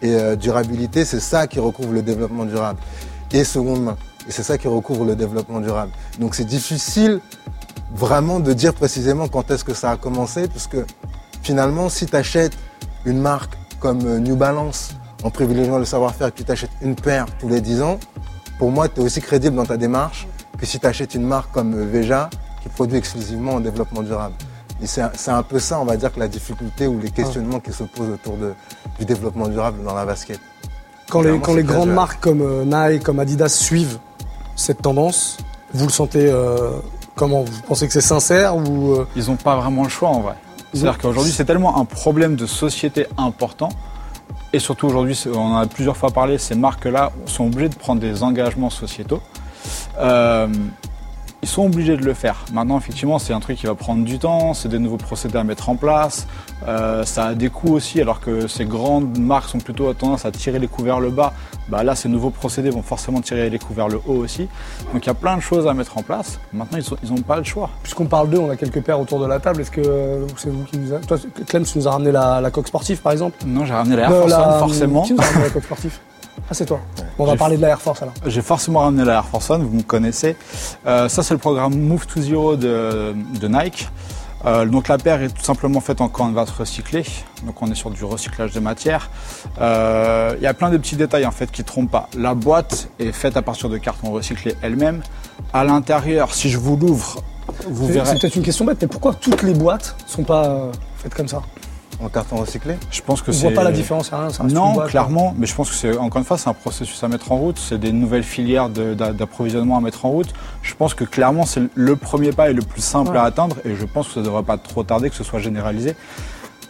et 0.02 0.16
euh, 0.16 0.36
durabilité, 0.36 1.06
c'est 1.06 1.20
ça 1.20 1.48
qui 1.48 1.60
recouvre 1.60 1.94
le 1.94 2.02
développement 2.02 2.46
durable. 2.46 2.80
Et 3.34 3.44
seconde 3.44 3.84
main. 3.84 3.98
C'est 4.28 4.44
ça 4.44 4.58
qui 4.58 4.68
recouvre 4.68 5.06
le 5.06 5.16
développement 5.16 5.62
durable. 5.62 5.92
Donc, 6.20 6.36
c'est 6.36 6.46
difficile 6.46 7.20
vraiment 7.94 8.40
de 8.40 8.54
dire 8.54 8.74
précisément 8.74 9.28
quand 9.28 9.52
est-ce 9.52 9.64
que 9.64 9.74
ça 9.74 9.92
a 9.92 9.98
commencé, 9.98 10.48
parce 10.48 10.68
que 10.68 10.86
finalement, 11.42 11.90
si 11.90 12.06
tu 12.06 12.16
achètes 12.16 12.54
une 13.06 13.20
marque 13.20 13.54
comme 13.80 14.06
euh, 14.06 14.20
New 14.20 14.36
Balance 14.36 14.92
en 15.24 15.30
privilégiant 15.30 15.78
le 15.78 15.86
savoir-faire 15.86 16.32
que 16.32 16.38
tu 16.38 16.44
t'achètes 16.44 16.72
une 16.82 16.96
paire 16.96 17.26
tous 17.40 17.50
les 17.50 17.62
10 17.62 17.82
ans, 17.82 18.00
pour 18.62 18.70
moi, 18.70 18.88
tu 18.88 19.02
es 19.02 19.04
aussi 19.04 19.22
crédible 19.22 19.56
dans 19.56 19.66
ta 19.66 19.76
démarche 19.76 20.28
que 20.60 20.68
si 20.68 20.80
tu 20.80 20.86
achètes 20.86 21.16
une 21.16 21.24
marque 21.26 21.52
comme 21.52 21.74
euh, 21.74 21.88
Veja 21.92 22.30
qui 22.62 22.70
produit 22.70 22.96
exclusivement 22.96 23.54
en 23.56 23.60
développement 23.60 24.04
durable. 24.04 24.36
Et 24.84 24.86
c'est 24.86 25.02
un- 25.02 25.10
c'est 25.16 25.32
un 25.32 25.42
peu 25.42 25.58
ça, 25.58 25.80
on 25.80 25.86
va 25.86 25.98
dire, 25.98 26.14
que 26.14 26.20
la 26.20 26.28
difficulté 26.28 26.86
ou 26.86 27.00
les 27.00 27.10
questionnements 27.10 27.60
qui 27.60 27.74
se 27.74 27.82
posent 27.86 28.12
autour 28.12 28.38
de, 28.38 28.54
du 29.00 29.06
développement 29.06 29.48
durable 29.48 29.84
dans 29.84 29.96
la 29.96 30.06
basket. 30.06 30.40
Quand 31.10 31.22
les, 31.24 31.40
quand 31.40 31.54
grandes 31.64 31.90
marques 31.96 32.22
comme 32.22 32.42
euh, 32.44 32.64
Nike, 32.64 33.02
comme 33.02 33.20
Adidas 33.20 33.50
suivent 33.50 33.98
cette 34.56 34.84
tendance, 34.84 35.38
vous 35.74 35.86
le 35.86 35.92
sentez 35.92 36.30
euh, 36.30 36.70
comment? 37.16 37.42
Vous 37.42 37.62
pensez 37.68 37.88
que 37.88 37.94
c'est 37.94 38.00
sincère 38.16 38.56
ou 38.58 38.92
euh, 38.92 39.08
Ils 39.16 39.26
n'ont 39.26 39.38
pas 39.38 39.56
vraiment 39.56 39.82
le 39.82 39.90
choix 39.90 40.10
en 40.10 40.20
vrai. 40.22 40.36
C'est-à-dire 40.72 41.00
qu'aujourd'hui, 41.00 41.32
c'est 41.36 41.46
tellement 41.46 41.80
un 41.82 41.86
problème 41.86 42.36
de 42.36 42.46
société 42.46 43.08
important. 43.18 43.70
Et 44.54 44.60
surtout 44.60 44.88
aujourd'hui, 44.88 45.18
on 45.34 45.40
en 45.40 45.58
a 45.58 45.66
plusieurs 45.66 45.96
fois 45.96 46.12
parlé, 46.12 46.38
ces 46.38 46.56
marques-là 46.56 47.12
sont 47.26 47.46
obligées 47.46 47.70
de 47.70 47.76
prendre 47.76 48.02
des 48.02 48.22
engagements 48.22 48.70
sociétaux. 48.70 49.22
Euh, 49.98 50.48
ils 51.44 51.48
sont 51.50 51.66
obligés 51.66 51.98
de 51.98 52.04
le 52.06 52.14
faire. 52.14 52.46
Maintenant, 52.54 52.78
effectivement, 52.78 53.18
c'est 53.20 53.34
un 53.34 53.40
truc 53.40 53.58
qui 53.58 53.66
va 53.66 53.74
prendre 53.76 54.04
du 54.06 54.20
temps, 54.20 54.54
c'est 54.54 54.70
des 54.70 54.78
nouveaux 54.80 54.98
procédés 54.98 55.38
à 55.38 55.44
mettre 55.44 55.70
en 55.70 55.76
place. 55.76 56.28
Euh, 56.68 57.04
ça 57.04 57.26
a 57.28 57.34
des 57.34 57.50
coûts 57.50 57.74
aussi, 57.74 58.00
alors 58.00 58.20
que 58.20 58.48
ces 58.48 58.66
grandes 58.66 59.18
marques 59.18 59.50
sont 59.50 59.58
plutôt 59.58 59.90
à 59.90 59.96
tendance 59.96 60.26
à 60.26 60.32
tirer 60.32 60.60
les 60.60 60.68
coups 60.68 60.86
vers 60.86 61.00
le 61.00 61.10
bas. 61.10 61.34
Bah 61.70 61.84
là, 61.84 61.96
ces 61.96 62.10
nouveaux 62.10 62.30
procédés 62.30 62.70
vont 62.70 62.84
forcément 62.84 63.22
tirer 63.22 63.50
les 63.50 63.58
coups 63.58 63.76
vers 63.76 63.88
le 63.88 63.98
haut 64.06 64.18
aussi. 64.18 64.48
Donc 64.94 65.04
il 65.04 65.08
y 65.08 65.10
a 65.10 65.14
plein 65.16 65.36
de 65.36 65.42
choses 65.42 65.68
à 65.68 65.74
mettre 65.74 65.98
en 65.98 66.04
place. 66.04 66.40
Maintenant, 66.54 66.78
ils 67.04 67.10
n'ont 67.10 67.22
pas 67.22 67.38
le 67.38 67.44
choix. 67.44 67.70
puisqu'on 67.82 68.06
parle 68.06 68.30
d'eux, 68.30 68.38
on 68.40 68.50
a 68.50 68.56
quelques 68.56 68.82
paires 68.84 69.00
autour 69.00 69.20
de 69.20 69.26
la 69.26 69.40
table. 69.40 69.62
Est-ce 69.62 69.72
que 69.72 69.82
euh, 69.84 70.26
c'est 70.38 70.50
vous 70.52 70.64
qui 70.66 70.78
nous 70.78 70.94
a... 70.94 71.00
Toi, 71.00 71.18
Clem, 71.48 71.64
tu 71.64 71.78
nous 71.80 71.88
as 71.88 71.92
ramené 71.92 72.12
la, 72.12 72.40
la 72.42 72.52
coque 72.52 72.68
sportive, 72.68 73.02
par 73.02 73.14
exemple? 73.14 73.38
Non, 73.48 73.66
j'ai 73.66 73.74
ramené 73.74 73.96
la 73.96 74.04
Air 74.04 74.12
Euh, 74.12 74.20
Force 74.20 74.30
la- 74.32 74.54
One, 74.54 74.60
forcément. 74.60 75.02
Qui 75.04 75.14
nous 75.14 75.20
a 75.22 75.24
ramené 75.24 75.44
la 75.46 75.50
coque 75.50 75.64
sportive 75.66 75.98
Ah, 76.52 76.54
c'est 76.54 76.66
toi. 76.66 76.82
Bon, 77.18 77.24
on 77.24 77.28
va 77.28 77.38
parler 77.38 77.56
de 77.56 77.62
la 77.62 77.70
Air 77.70 77.82
Force 77.82 78.02
alors. 78.02 78.14
J'ai 78.26 78.42
forcément 78.42 78.82
ramené 78.82 79.06
la 79.06 79.14
Air 79.14 79.26
Force 79.26 79.50
One, 79.50 79.64
vous 79.64 79.74
me 79.74 79.84
connaissez. 79.84 80.36
Euh, 80.86 81.08
ça, 81.08 81.24
c'est 81.24 81.34
le 81.34 81.38
programme 81.38 81.80
Move 81.80 82.06
to 82.08 82.20
Zero 82.22 82.58
de, 82.58 83.16
de 83.40 83.48
Nike. 83.48 83.88
Euh, 84.44 84.66
donc 84.66 84.90
la 84.90 84.98
paire 84.98 85.22
est 85.22 85.30
tout 85.30 85.44
simplement 85.44 85.80
faite 85.80 86.02
en 86.02 86.10
canvas 86.10 86.48
recyclé. 86.60 87.06
Donc 87.46 87.62
on 87.62 87.72
est 87.72 87.76
sur 87.76 87.90
du 87.90 88.04
recyclage 88.04 88.52
de 88.52 88.60
matière. 88.60 89.10
Euh, 89.62 90.34
Il 90.40 90.44
y 90.44 90.48
a 90.48 90.54
plein 90.54 90.70
de 90.70 90.76
petits 90.76 90.98
détails 90.98 91.26
en 91.26 91.32
fait 91.32 91.50
qui 91.50 91.64
trompent 91.64 91.92
pas. 91.92 92.10
La 92.18 92.34
boîte 92.34 92.90
est 93.00 93.14
faite 93.14 93.38
à 93.38 93.42
partir 93.42 93.70
de 93.70 93.78
carton 93.78 94.12
recyclé 94.12 94.54
elle-même. 94.62 95.04
À 95.54 95.64
l'intérieur, 95.64 96.34
si 96.34 96.50
je 96.50 96.58
vous 96.58 96.76
l'ouvre, 96.76 97.24
vous 97.66 97.88
verrez. 97.88 98.06
c'est 98.06 98.20
peut-être 98.20 98.36
une 98.36 98.44
question 98.44 98.66
bête, 98.66 98.80
mais 98.82 98.90
pourquoi 98.90 99.14
toutes 99.14 99.44
les 99.44 99.54
boîtes 99.54 99.96
sont 100.06 100.24
pas 100.24 100.70
faites 100.98 101.14
comme 101.14 101.30
ça? 101.30 101.44
En 102.04 102.10
carton 102.10 102.38
recyclé 102.38 102.78
Je 102.90 103.02
pense 103.02 103.22
que 103.22 103.30
On 103.32 103.34
voit 103.34 103.52
pas 103.52 103.64
la 103.64 103.72
différence, 103.72 104.10
c'est 104.10 104.16
rien. 104.16 104.30
ça 104.30 104.44
reste 104.44 104.56
Non, 104.56 104.74
boîte, 104.74 104.90
clairement, 104.90 105.36
mais 105.38 105.46
je 105.46 105.54
pense 105.54 105.70
que 105.70 105.76
c'est 105.76 105.96
encore 105.98 106.18
une 106.20 106.26
fois 106.26 106.38
c'est 106.38 106.50
un 106.50 106.54
processus 106.54 107.04
à 107.04 107.08
mettre 107.08 107.32
en 107.32 107.38
route, 107.38 107.60
c'est 107.60 107.78
des 107.78 107.92
nouvelles 107.92 108.24
filières 108.24 108.70
d'approvisionnement 108.70 109.78
à 109.78 109.82
mettre 109.82 110.06
en 110.06 110.10
route. 110.10 110.34
Je 110.64 110.74
pense 110.74 110.94
que 110.96 111.04
clairement 111.04 111.46
c'est 111.46 111.62
le 111.76 111.96
premier 111.96 112.32
pas 112.32 112.50
et 112.50 112.54
le 112.54 112.64
plus 112.64 112.82
simple 112.82 113.12
Ouais. 113.12 113.18
à 113.18 113.24
atteindre 113.24 113.58
et 113.66 113.76
je 113.76 113.86
pense 113.86 114.08
que 114.08 114.14
ça 114.16 114.22
devrait 114.22 114.44
pas 114.44 114.58
trop 114.58 114.84
tarder 114.84 115.10
que 115.10 115.16
ce 115.16 115.24
soit 115.24 115.40
généralisé. 115.40 115.96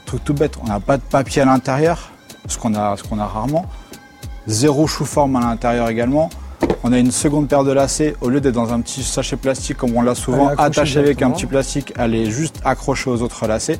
Truc 0.06 0.24
tout 0.24 0.34
bête, 0.34 0.58
on 0.62 0.68
n'a 0.68 0.80
pas 0.82 0.98
de 0.98 1.04
papier 1.04 1.42
à 1.44 1.46
l'intérieur, 1.46 2.10
ce 2.48 2.58
qu'on 2.58 2.74
a, 2.76 2.98
ce 2.98 3.04
qu'on 3.04 3.20
a 3.20 3.26
rarement. 3.26 3.66
Zéro 4.48 4.88
chou-forme 4.88 5.36
à 5.38 5.40
l'intérieur 5.42 5.88
également. 5.90 6.30
On 6.92 6.94
a 6.94 7.00
une 7.00 7.12
seconde 7.12 7.48
paire 7.48 7.64
de 7.64 7.72
lacets, 7.72 8.18
au 8.20 8.28
lieu 8.28 8.42
d'être 8.42 8.56
dans 8.56 8.74
un 8.74 8.82
petit 8.82 9.02
sachet 9.02 9.38
plastique 9.38 9.78
comme 9.78 9.96
on 9.96 10.02
l'a 10.02 10.14
souvent, 10.14 10.50
attaché 10.50 11.00
avec 11.00 11.22
un 11.22 11.32
petit 11.32 11.46
plastique, 11.46 11.94
elle 11.98 12.14
est 12.14 12.30
juste 12.30 12.60
accrochée 12.66 13.10
aux 13.10 13.22
autres 13.22 13.48
lacets. 13.48 13.80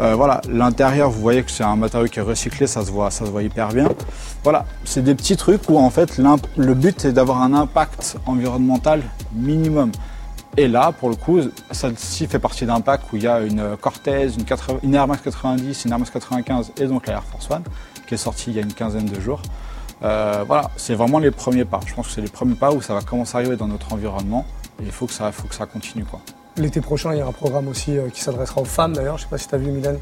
Euh, 0.00 0.16
voilà, 0.16 0.40
l'intérieur, 0.50 1.08
vous 1.08 1.20
voyez 1.20 1.44
que 1.44 1.52
c'est 1.52 1.62
un 1.62 1.76
matériau 1.76 2.08
qui 2.08 2.18
est 2.18 2.22
recyclé, 2.22 2.66
ça 2.66 2.84
se 2.84 2.90
voit, 2.90 3.12
ça 3.12 3.26
se 3.26 3.30
voit 3.30 3.44
hyper 3.44 3.68
bien. 3.68 3.88
Voilà, 4.42 4.64
c'est 4.84 5.04
des 5.04 5.14
petits 5.14 5.36
trucs 5.36 5.70
où 5.70 5.78
en 5.78 5.90
fait 5.90 6.18
le 6.56 6.74
but 6.74 7.04
est 7.04 7.12
d'avoir 7.12 7.42
un 7.42 7.54
impact 7.54 8.16
environnemental 8.26 9.02
minimum. 9.32 9.92
Et 10.56 10.66
là, 10.66 10.90
pour 10.90 11.10
le 11.10 11.14
coup, 11.14 11.38
celle-ci 11.70 12.26
fait 12.26 12.40
partie 12.40 12.66
d'un 12.66 12.80
pack 12.80 13.02
où 13.12 13.18
il 13.18 13.22
y 13.22 13.28
a 13.28 13.38
une 13.38 13.76
Cortez, 13.80 14.30
une, 14.36 14.44
80 14.44 14.80
une 14.82 14.96
Air 14.96 15.06
Max 15.06 15.22
90, 15.22 15.84
une 15.84 15.92
Air 15.92 15.98
Max 16.00 16.10
95 16.10 16.72
et 16.80 16.86
donc 16.86 17.06
la 17.06 17.12
Air 17.12 17.22
Force 17.22 17.48
One 17.52 17.62
qui 18.08 18.14
est 18.14 18.18
sortie 18.18 18.50
il 18.50 18.56
y 18.56 18.58
a 18.58 18.62
une 18.62 18.74
quinzaine 18.74 19.06
de 19.06 19.20
jours. 19.20 19.40
Euh, 20.04 20.44
voilà, 20.46 20.70
c'est 20.76 20.94
vraiment 20.94 21.18
les 21.18 21.30
premiers 21.30 21.64
pas. 21.64 21.80
Je 21.86 21.94
pense 21.94 22.08
que 22.08 22.12
c'est 22.14 22.20
les 22.20 22.28
premiers 22.28 22.54
pas 22.54 22.72
où 22.72 22.82
ça 22.82 22.94
va 22.94 23.00
commencer 23.02 23.36
à 23.36 23.40
arriver 23.40 23.56
dans 23.56 23.68
notre 23.68 23.92
environnement. 23.92 24.44
Et 24.80 24.84
il 24.86 24.90
faut 24.92 25.06
que 25.06 25.12
ça, 25.12 25.30
faut 25.32 25.46
que 25.48 25.54
ça 25.54 25.66
continue 25.66 26.04
quoi. 26.04 26.20
L'été 26.56 26.80
prochain, 26.80 27.12
il 27.12 27.18
y 27.18 27.20
a 27.22 27.26
un 27.26 27.32
programme 27.32 27.68
aussi 27.68 27.96
euh, 27.96 28.08
qui 28.10 28.20
s'adressera 28.20 28.60
aux 28.60 28.64
femmes 28.66 28.94
d'ailleurs. 28.94 29.16
Je 29.18 29.22
sais 29.22 29.28
pas 29.28 29.38
si 29.38 29.48
tu 29.48 29.54
as 29.54 29.58
vu 29.58 29.70
Milan. 29.70 29.94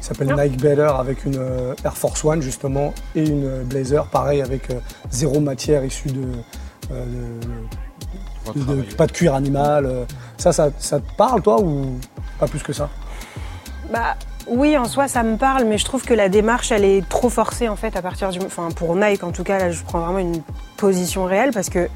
Il 0.00 0.04
s'appelle 0.04 0.28
Non. 0.28 0.36
Nike 0.42 0.60
Better 0.60 0.90
avec 0.98 1.24
une 1.24 1.36
euh, 1.38 1.74
Air 1.84 1.96
Force 1.96 2.24
One 2.24 2.40
justement 2.40 2.94
et 3.16 3.26
une 3.28 3.64
Blazer, 3.64 4.06
pareil 4.06 4.40
avec 4.42 4.68
zéro 5.10 5.40
matière 5.40 5.84
issue 5.84 6.08
de, 6.12 6.22
euh, 6.92 7.04
de- 8.54 8.94
pas 8.94 9.06
de 9.08 9.12
cuir 9.12 9.34
animal. 9.34 10.06
Ça, 10.36 10.52
ça, 10.52 10.70
ça 10.78 11.00
te 11.00 11.12
parle 11.16 11.42
toi 11.42 11.60
ou 11.60 11.98
pas 12.38 12.46
plus 12.46 12.62
que 12.62 12.72
ça? 12.72 12.88
Bah 13.92 14.14
oui, 14.50 14.76
en 14.76 14.84
soi, 14.84 15.08
ça 15.08 15.22
me 15.22 15.36
parle, 15.36 15.64
mais 15.64 15.78
je 15.78 15.84
trouve 15.84 16.04
que 16.04 16.14
la 16.14 16.28
démarche, 16.28 16.72
elle 16.72 16.84
est 16.84 17.06
trop 17.08 17.28
forcée 17.28 17.68
en 17.68 17.76
fait 17.76 17.96
à 17.96 18.02
partir 18.02 18.30
du, 18.30 18.38
enfin 18.40 18.68
pour 18.74 18.94
Nike 18.96 19.22
en 19.24 19.30
tout 19.30 19.44
cas, 19.44 19.58
là, 19.58 19.70
je 19.70 19.82
prends 19.82 20.00
vraiment 20.00 20.18
une 20.18 20.42
position 20.76 21.24
réelle 21.24 21.50
parce 21.52 21.68
que 21.68 21.88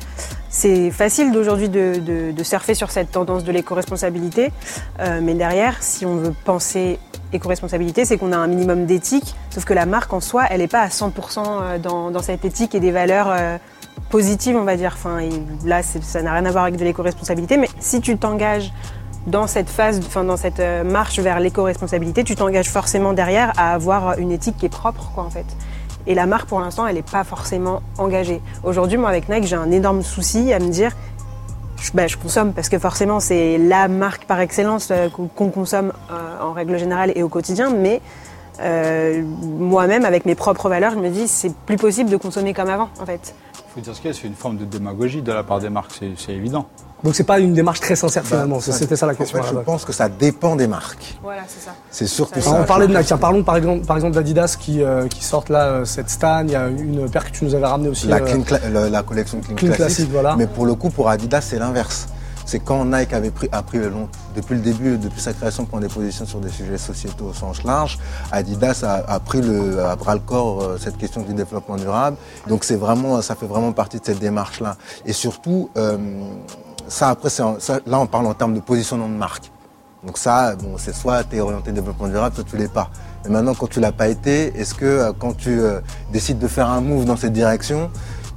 c'est 0.48 0.90
facile 0.90 1.32
d'aujourd'hui 1.32 1.68
de, 1.68 2.32
surfer 2.42 2.74
sur 2.74 2.90
cette 2.90 3.12
tendance 3.12 3.44
de 3.44 3.52
l'éco-responsabilité, 3.52 4.52
euh, 5.00 5.20
mais 5.22 5.34
derrière, 5.34 5.82
si 5.82 6.04
on 6.04 6.16
veut 6.16 6.34
penser 6.44 6.98
éco-responsabilité, 7.32 8.04
c'est 8.04 8.18
qu'on 8.18 8.32
a 8.32 8.36
un 8.36 8.48
minimum 8.48 8.84
d'éthique, 8.84 9.34
sauf 9.50 9.64
que 9.64 9.72
la 9.72 9.86
marque 9.86 10.12
en 10.12 10.20
soi, 10.20 10.44
elle 10.50 10.60
n'est 10.60 10.68
pas 10.68 10.82
à 10.82 10.88
100% 10.88 11.80
dans, 11.80 12.10
dans 12.10 12.22
cette 12.22 12.44
éthique 12.44 12.74
et 12.74 12.80
des 12.80 12.90
valeurs. 12.90 13.28
euh, 13.30 13.58
positives, 14.10 14.56
on 14.56 14.64
va 14.64 14.76
dire. 14.76 14.96
Là, 15.64 15.82
ça 15.82 16.22
n'a 16.22 16.32
rien 16.34 16.44
à 16.44 16.50
voir 16.50 16.64
avec 16.64 16.76
de 16.76 16.84
l'éco-responsabilité, 16.84 17.56
mais 17.56 17.68
si 17.80 18.00
tu 18.00 18.16
t'engages 18.18 18.72
dans 19.26 19.46
cette 19.46 19.68
phase, 19.68 20.00
enfin 20.04 20.24
dans 20.24 20.36
cette 20.36 20.60
euh, 20.60 20.84
marche 20.84 21.18
vers 21.18 21.40
l'éco-responsabilité, 21.40 22.24
tu 22.24 22.34
t'engages 22.34 22.70
forcément 22.70 23.12
derrière 23.12 23.52
à 23.56 23.72
avoir 23.72 24.18
une 24.18 24.32
éthique 24.32 24.56
qui 24.56 24.66
est 24.66 24.70
propre, 24.70 25.10
quoi, 25.14 25.24
en 25.24 25.30
fait. 25.30 25.46
Et 26.06 26.14
la 26.14 26.26
marque, 26.26 26.48
pour 26.48 26.60
l'instant, 26.60 26.86
elle 26.86 26.96
n'est 26.96 27.02
pas 27.02 27.24
forcément 27.24 27.82
engagée. 27.98 28.40
Aujourd'hui, 28.64 28.98
moi, 28.98 29.08
avec 29.08 29.28
Nike, 29.28 29.44
j'ai 29.44 29.56
un 29.56 29.70
énorme 29.70 30.02
souci 30.02 30.52
à 30.52 30.58
me 30.58 30.68
dire, 30.68 30.92
je, 31.80 31.92
bah, 31.92 32.06
je 32.06 32.16
consomme 32.16 32.52
parce 32.52 32.68
que 32.68 32.78
forcément, 32.78 33.20
c'est 33.20 33.58
la 33.58 33.88
marque 33.88 34.24
par 34.24 34.40
excellence 34.40 34.88
euh, 34.90 35.08
qu'on 35.08 35.50
consomme 35.50 35.92
euh, 36.10 36.40
en 36.40 36.52
règle 36.52 36.76
générale 36.78 37.12
et 37.14 37.22
au 37.22 37.28
quotidien, 37.28 37.70
mais 37.70 38.00
euh, 38.60 39.22
moi-même, 39.22 40.04
avec 40.04 40.26
mes 40.26 40.34
propres 40.34 40.68
valeurs, 40.68 40.92
je 40.92 40.98
me 40.98 41.08
dis, 41.08 41.28
c'est 41.28 41.54
plus 41.54 41.76
possible 41.76 42.10
de 42.10 42.16
consommer 42.16 42.54
comme 42.54 42.68
avant, 42.68 42.88
en 43.00 43.06
fait. 43.06 43.34
faut 43.74 43.80
dire 43.80 43.94
ce 43.94 44.00
qu'il 44.00 44.10
y 44.10 44.14
a, 44.14 44.16
c'est 44.16 44.26
une 44.26 44.34
forme 44.34 44.56
de 44.56 44.64
démagogie 44.64 45.22
de 45.22 45.32
la 45.32 45.42
part 45.42 45.60
des 45.60 45.70
marques, 45.70 46.00
c'est 46.16 46.32
évident. 46.32 46.66
Donc 47.04 47.14
c'est 47.16 47.24
pas 47.24 47.40
une 47.40 47.52
démarche 47.52 47.80
très 47.80 47.96
sincère 47.96 48.24
finalement. 48.24 48.56
Bah, 48.56 48.62
ça- 48.62 48.72
C'était 48.72 48.94
ça 48.96 49.06
la 49.06 49.12
En 49.12 49.16
question. 49.16 49.42
fait, 49.42 49.48
je 49.54 49.58
pense 49.58 49.84
que 49.84 49.92
ça 49.92 50.08
dépend 50.08 50.54
des 50.56 50.66
marques. 50.68 51.16
Voilà, 51.22 51.42
c'est 51.48 51.64
ça. 51.64 51.72
C'est 51.90 52.06
surtout 52.06 52.40
Ça 52.40 52.50
ça. 52.50 52.60
On 52.60 52.64
parlait 52.64 52.86
de 52.86 52.94
Nike. 52.94 53.06
Tiens, 53.06 53.18
parlons 53.18 53.42
par 53.42 53.56
exemple, 53.56 53.84
par 53.86 53.96
exemple 53.96 54.14
d'Adidas 54.14 54.56
qui, 54.58 54.82
euh, 54.82 55.08
qui 55.08 55.24
sortent 55.24 55.48
là 55.48 55.64
euh, 55.66 55.84
cette 55.84 56.10
Stan. 56.10 56.42
Il 56.44 56.52
y 56.52 56.56
a 56.56 56.68
une 56.68 57.10
paire 57.10 57.24
que 57.26 57.30
tu 57.36 57.44
nous 57.44 57.54
avais 57.54 57.66
ramenée 57.66 57.88
aussi. 57.88 58.06
La, 58.06 58.16
euh, 58.16 58.20
clean 58.20 58.40
cla- 58.42 58.68
la, 58.70 58.88
la 58.88 59.02
collection 59.02 59.40
Clean, 59.40 59.56
Clean 59.56 59.72
Classic. 59.72 59.76
Classic, 59.96 60.10
voilà. 60.12 60.36
Mais 60.36 60.46
pour 60.46 60.64
le 60.64 60.74
coup, 60.74 60.90
pour 60.90 61.08
Adidas, 61.08 61.40
c'est 61.40 61.58
l'inverse. 61.58 62.06
C'est 62.44 62.58
quand 62.58 62.84
Nike 62.84 63.12
avait 63.12 63.30
pris, 63.30 63.48
a 63.52 63.62
pris 63.62 63.78
le 63.78 63.88
long, 63.88 64.08
depuis 64.34 64.54
le 64.56 64.60
début, 64.60 64.98
depuis 64.98 65.20
sa 65.20 65.32
création, 65.32 65.64
prend 65.64 65.78
des 65.78 65.86
positions 65.88 66.26
sur 66.26 66.40
des 66.40 66.50
sujets 66.50 66.76
sociétaux 66.76 67.26
au 67.30 67.32
sens 67.32 67.62
large. 67.62 67.98
Adidas 68.32 68.82
a, 68.84 69.12
a 69.12 69.20
pris 69.20 69.40
le, 69.40 69.80
à 69.84 69.94
bras 69.96 70.14
le 70.14 70.20
corps 70.20 70.60
euh, 70.62 70.76
cette 70.78 70.98
question 70.98 71.22
du 71.22 71.34
développement 71.34 71.76
durable. 71.76 72.16
Donc 72.48 72.64
c'est 72.64 72.74
vraiment, 72.76 73.22
ça 73.22 73.36
fait 73.36 73.46
vraiment 73.46 73.72
partie 73.72 73.98
de 74.00 74.04
cette 74.04 74.18
démarche-là. 74.18 74.76
Et 75.06 75.12
surtout, 75.12 75.70
euh, 75.76 75.96
ça 76.88 77.08
après, 77.10 77.30
ça, 77.30 77.56
là 77.86 77.98
on 77.98 78.06
parle 78.06 78.26
en 78.26 78.34
termes 78.34 78.54
de 78.54 78.60
positionnement 78.60 79.08
de 79.08 79.14
marque. 79.14 79.50
Donc 80.04 80.18
ça, 80.18 80.56
bon, 80.56 80.74
c'est 80.78 80.94
soit 80.94 81.22
tu 81.24 81.36
es 81.36 81.40
orienté 81.40 81.70
développement 81.70 82.08
durable, 82.08 82.34
soit 82.34 82.44
tu 82.44 82.56
l'es 82.56 82.68
pas. 82.68 82.90
Mais 83.24 83.30
maintenant, 83.30 83.54
quand 83.54 83.68
tu 83.68 83.78
l'as 83.78 83.92
pas 83.92 84.08
été, 84.08 84.52
est-ce 84.58 84.74
que 84.74 84.84
euh, 84.84 85.12
quand 85.16 85.36
tu 85.36 85.60
euh, 85.60 85.80
décides 86.12 86.40
de 86.40 86.48
faire 86.48 86.68
un 86.68 86.80
move 86.80 87.04
dans 87.04 87.16
cette 87.16 87.32
direction, 87.32 87.88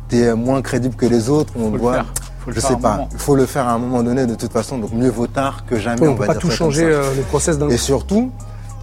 tu 0.07 0.17
es 0.19 0.35
moins 0.35 0.61
crédible 0.61 0.95
que 0.95 1.07
les 1.07 1.27
autres 1.29 1.53
On 1.57 1.65
Faut 1.65 1.71
le 1.71 1.77
voit. 1.79 1.93
faire. 1.93 2.13
Faut 2.41 2.51
le 2.51 2.55
Je 2.55 2.59
sais 2.59 2.75
pas. 2.77 3.07
Il 3.11 3.17
faut 3.17 3.35
le 3.35 3.47
faire 3.47 3.67
à 3.67 3.71
un 3.71 3.79
moment 3.79 4.03
donné 4.03 4.27
de 4.27 4.35
toute 4.35 4.51
façon. 4.53 4.77
Donc 4.77 4.91
mieux 4.93 5.09
vaut 5.09 5.25
tard 5.25 5.65
que 5.65 5.79
jamais. 5.79 6.07
on 6.07 6.11
on 6.11 6.13
peut 6.15 6.19
va 6.21 6.27
pas 6.27 6.33
dire 6.33 6.41
tout 6.41 6.51
changer 6.51 6.83
euh, 6.85 7.15
le 7.15 7.23
process 7.23 7.57
d'un 7.57 7.69
Et 7.69 7.77
surtout, 7.77 8.29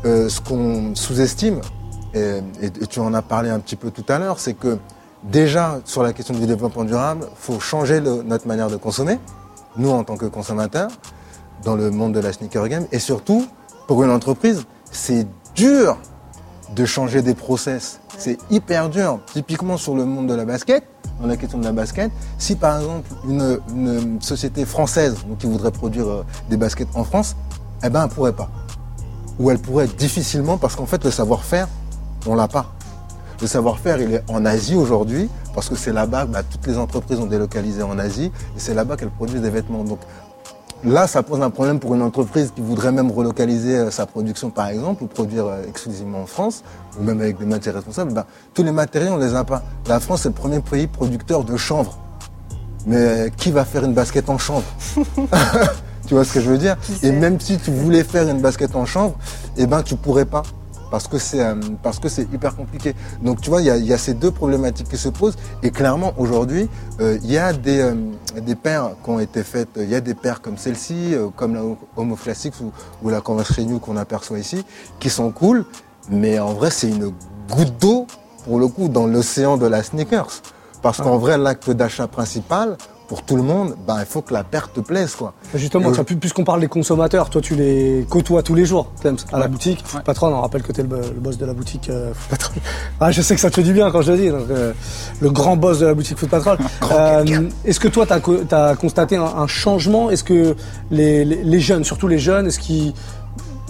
euh, 0.04 0.28
ce 0.28 0.40
qu'on 0.40 0.97
sous-estime, 0.97 1.61
et, 2.14 2.40
et- 2.61 2.66
et 2.66 2.87
tu 2.88 2.99
en 2.99 3.14
as 3.14 3.23
parlé 3.23 3.49
un 3.50 3.61
petit 3.61 3.76
peu 3.76 3.92
tout 3.92 4.04
à 4.09 4.19
l'heure, 4.19 4.40
c'est 4.40 4.54
que 4.54 4.76
déjà 5.23 5.78
sur 5.85 6.02
la 6.02 6.12
question 6.12 6.35
du 6.35 6.47
développement 6.47 6.83
durable, 6.83 7.26
faut 7.37 7.61
changer 7.61 8.00
le- 8.00 8.23
notre 8.25 8.49
manière 8.49 8.69
de 8.69 8.76
consommer, 8.76 9.21
nous 9.76 9.91
en 9.91 10.05
tant 10.05 10.17
que 10.17 10.26
consommateurs, 10.26 10.91
dans 11.64 11.76
le 11.76 11.91
monde 11.91 12.12
de 12.12 12.21
la 12.21 12.33
sneaker 12.33 12.69
game, 12.69 12.87
et 12.93 12.99
surtout 12.99 13.47
pour 13.87 14.02
une 14.02 14.11
entreprise, 14.11 14.64
c'est 14.91 15.26
dur 15.55 15.99
de 16.75 16.85
changer 16.85 17.23
des 17.23 17.35
process. 17.35 18.00
C'est 18.19 18.38
hyper 18.50 18.88
dur. 18.88 19.21
Typiquement 19.33 19.76
sur 19.76 19.95
le 19.95 20.05
monde 20.05 20.26
de 20.26 20.35
la 20.35 20.45
basket, 20.45 20.85
dans 21.21 21.26
la 21.26 21.37
question 21.37 21.59
de 21.59 21.64
la 21.64 21.73
basket, 21.73 22.11
si 22.38 22.57
par 22.57 22.79
exemple 22.79 23.09
une, 23.29 23.61
une 23.75 24.23
société 24.23 24.64
française 24.64 25.17
donc, 25.26 25.38
qui 25.38 25.47
voudrait 25.47 25.71
produire 25.71 26.09
euh, 26.09 26.25
des 26.49 26.57
baskets 26.57 26.88
en 26.95 27.05
France, 27.05 27.37
eh 27.85 27.91
ben 27.91 28.05
elle 28.05 28.11
pourrait 28.11 28.33
pas. 28.33 28.50
Ou 29.38 29.50
elle 29.50 29.59
pourrait 29.59 29.88
difficilement 29.88 30.59
parce 30.59 30.76
qu'en 30.76 30.87
fait 30.87 31.05
le 31.05 31.11
savoir-faire, 31.11 31.69
on 32.26 32.35
l'a 32.35 32.49
pas. 32.49 32.73
Le 33.43 33.49
savoir-faire, 33.49 34.01
il 34.01 34.15
est 34.15 34.23
en 34.29 34.47
Asie 34.47 34.77
aujourd'hui 34.77 35.29
parce 35.53 35.69
que 35.69 35.75
c'est 35.75 35.93
là-bas, 35.93 36.27
bah, 36.27 36.43
toutes 36.49 36.65
les 36.69 36.79
entreprises 36.79 37.19
ont 37.19 37.27
délocalisé 37.27 37.83
en 37.83 37.99
Asie 37.99 38.27
et 38.57 38.59
c'est 38.59 38.73
là-bas 38.73 38.97
qu'elles 38.97 39.11
produisent 39.11 39.43
des 39.43 39.51
vêtements. 39.51 39.83
Donc 39.83 39.99
Là, 40.85 41.07
ça 41.07 41.23
pose 41.23 41.41
un 41.41 41.51
problème 41.51 41.79
pour 41.79 41.95
une 41.95 42.03
entreprise 42.03 42.53
qui 42.55 42.61
voudrait 42.61 42.91
même 42.91 43.09
relocaliser 43.11 43.77
euh, 43.77 43.91
sa 43.93 44.05
production, 44.05 44.51
par 44.51 44.67
exemple, 44.67 45.05
ou 45.05 45.07
produire 45.07 45.47
euh, 45.47 45.63
exclusivement 45.69 46.23
en 46.23 46.27
France, 46.27 46.65
ou 46.99 47.05
même 47.05 47.21
avec 47.21 47.39
des 47.39 47.45
matières 47.47 47.75
responsables. 47.75 48.13
Ben, 48.13 48.25
tous 48.53 48.65
les 48.65 48.73
matériaux, 48.73 49.13
on 49.13 49.17
les 49.17 49.37
a 49.37 49.45
pas. 49.45 49.63
La 49.87 50.01
France, 50.01 50.23
c'est 50.23 50.31
le 50.31 50.35
premier 50.35 50.59
pays 50.59 50.89
producteur 50.89 51.45
de 51.45 51.57
chanvre. 51.57 51.97
Mais 52.85 52.97
euh, 52.97 53.29
qui 53.29 53.53
va 53.53 53.65
faire 53.65 53.85
une 53.85 53.95
basket 53.95 54.29
en 54.29 54.39
chanvre 54.39 54.65
Tu 56.09 56.15
vois 56.15 56.25
ce 56.25 56.33
que 56.35 56.41
je 56.41 56.51
veux 56.51 56.59
dire? 56.59 56.77
Et 57.05 57.13
même 57.13 57.39
si 57.39 57.59
tu 57.59 57.71
voulais 57.71 58.03
faire 58.03 58.29
une 58.29 58.41
basket 58.41 58.75
en 58.75 58.85
chanvre, 58.85 59.15
eh 59.57 59.67
ben, 59.67 59.85
tu 59.85 59.95
pourrais 59.95 60.25
pas. 60.27 60.43
Parce 60.93 61.09
que 61.09 61.19
c'est 61.19 61.41
euh, 61.41 61.55
parce 61.83 61.99
que 61.99 62.11
c'est 62.11 62.31
hyper 62.35 62.55
compliqué. 62.55 62.95
Donc 63.23 63.41
tu 63.41 63.49
vois, 63.49 63.63
il 63.63 63.67
y 63.67 63.71
a, 63.71 63.79
il 63.79 63.87
y 63.87 63.95
a 63.95 63.99
ces 63.99 64.13
deux 64.13 64.31
problématiques 64.31 64.91
qui 64.91 64.99
se 64.99 65.09
posent. 65.09 65.37
Et 65.63 65.71
clairement, 65.71 66.13
aujourd'hui, 66.19 66.69
euh, 67.01 67.19
il 67.25 67.33
y 67.33 67.39
a 67.39 67.55
des, 67.55 67.81
euh, 67.81 67.95
des 68.43 68.55
paires 68.55 68.91
qui 69.03 69.11
ont 69.11 69.19
été 69.19 69.43
faites. 69.43 69.71
Il 69.77 69.89
y 69.89 69.95
a 69.95 70.03
des 70.03 70.13
paires 70.13 70.43
comme 70.43 70.59
celle-ci, 70.59 71.15
euh, 71.15 71.29
comme 71.35 71.55
la 71.55 71.63
Homo 71.97 72.15
Classics 72.15 72.53
ou, 72.61 72.73
ou 73.03 73.09
la 73.09 73.23
Converse 73.23 73.53
Renew 73.53 73.79
qu'on 73.79 73.97
aperçoit 73.97 74.39
ici, 74.39 74.67
qui 75.01 75.09
sont 75.09 75.31
cool. 75.31 75.65
Mais 76.11 76.39
en 76.39 76.53
vrai, 76.53 76.71
c'est 76.71 76.91
une 76.91 77.11
goutte 77.51 77.75
d'eau, 77.81 78.07
pour 78.45 78.59
le 78.59 78.69
coup, 78.69 78.89
dans 78.89 79.07
l'océan 79.07 79.57
de 79.57 79.67
la 79.67 79.83
sneakers. 79.83 80.43
Parce 80.83 80.99
qu'en 80.99 81.17
vrai, 81.17 81.39
l'acte 81.39 81.71
d'achat 81.71 82.07
principal, 82.07 82.77
pour 83.12 83.25
tout 83.25 83.37
le 83.37 83.42
monde, 83.42 83.75
ben, 83.87 83.97
il 84.00 84.07
faut 84.07 84.23
que 84.23 84.33
la 84.33 84.42
paire 84.42 84.73
te 84.73 84.81
plaise, 84.81 85.14
quoi. 85.16 85.35
Justement, 85.54 85.92
pu- 85.92 86.16
puisqu'on 86.16 86.45
parle 86.45 86.61
des 86.62 86.66
consommateurs, 86.66 87.28
toi 87.28 87.42
tu 87.42 87.54
les 87.54 88.07
côtoies 88.09 88.42
tous 88.42 88.54
les 88.54 88.64
jours, 88.64 88.87
Clems, 89.02 89.19
à 89.31 89.38
la 89.38 89.49
boutique. 89.49 89.85
Ouais. 89.95 90.00
Patron, 90.02 90.28
on 90.35 90.40
rappelle 90.40 90.62
que 90.62 90.73
tu 90.73 90.81
es 90.81 90.85
le, 90.85 90.88
le 90.97 91.21
boss 91.21 91.37
de 91.37 91.45
la 91.45 91.52
boutique 91.52 91.90
euh, 91.90 92.14
Foot 92.14 92.31
Patrol. 92.31 92.57
Ah, 93.00 93.11
je 93.11 93.21
sais 93.21 93.35
que 93.35 93.40
ça 93.42 93.50
te 93.50 93.57
fait 93.57 93.62
du 93.64 93.75
bien 93.75 93.90
quand 93.90 94.00
je 94.00 94.12
le 94.12 94.16
dis. 94.19 94.28
donc, 94.31 94.49
euh, 94.49 94.73
le 95.21 95.31
grand 95.31 95.59
boss 95.59 95.81
de 95.81 95.85
la 95.88 95.92
boutique 95.92 96.16
Foot 96.16 96.31
Patrol. 96.31 96.57
Euh, 96.90 97.49
Est-ce 97.66 97.81
que 97.81 97.88
toi, 97.88 98.07
tu 98.07 98.54
as, 98.54 98.75
constaté 98.76 99.16
un, 99.16 99.25
un 99.25 99.47
changement? 99.47 100.09
Est-ce 100.11 100.25
que 100.25 100.57
les, 100.90 101.26
les- 101.26 101.42
les 101.45 101.61
jeunes, 101.61 101.85
surtout 101.85 102.09
les 102.09 102.19
jeunes, 102.19 102.47
est-ce 102.47 102.59
qu'ils 102.59 102.95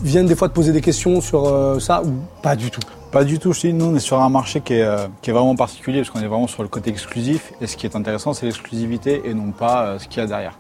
viennent 0.05 0.27
des 0.27 0.37
fois 0.37 0.49
te 0.49 0.55
poser 0.55 0.71
des 0.71 0.81
questions 0.81 1.21
sur 1.21 1.81
ça 1.81 2.01
ou 2.05 2.13
pas 2.43 2.55
du 2.55 2.71
tout? 2.71 2.81
Pas 3.13 3.25
du 3.25 3.39
tout. 3.39 3.53
Je 3.53 3.61
te 3.61 3.67
dis, 3.67 3.73
nous, 3.75 3.85
on 3.85 3.95
est 3.95 4.01
sur 4.01 4.21
un 4.21 4.31
marché 4.31 4.63
qui 4.63 4.73
est, 4.75 4.83
euh, 4.83 5.07
qui 5.21 5.29
est 5.31 5.33
vraiment 5.35 5.55
particulier 5.55 5.99
parce 6.01 6.11
qu'on 6.11 6.21
est 6.21 6.27
vraiment 6.27 6.47
sur 6.47 6.63
le 6.63 6.69
côté 6.71 6.91
exclusif. 6.91 7.53
Et 7.61 7.67
ce 7.67 7.77
qui 7.77 7.87
est 7.87 7.95
intéressant, 7.95 8.33
c'est 8.33 8.47
l'exclusivité 8.47 9.23
et 9.27 9.35
non 9.35 9.53
pas 9.53 9.85
euh, 9.85 9.99
ce 9.99 10.09
qu'il 10.09 10.21
y 10.23 10.25
a 10.25 10.27
derrière. 10.27 10.59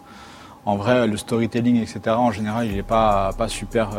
En 0.66 0.76
vrai, 0.76 1.06
le 1.06 1.16
storytelling, 1.16 1.80
etc., 1.80 2.00
en 2.10 2.30
général, 2.30 2.66
il 2.66 2.76
n'est 2.76 2.82
pas, 2.82 3.32
pas 3.36 3.48
super 3.48 3.90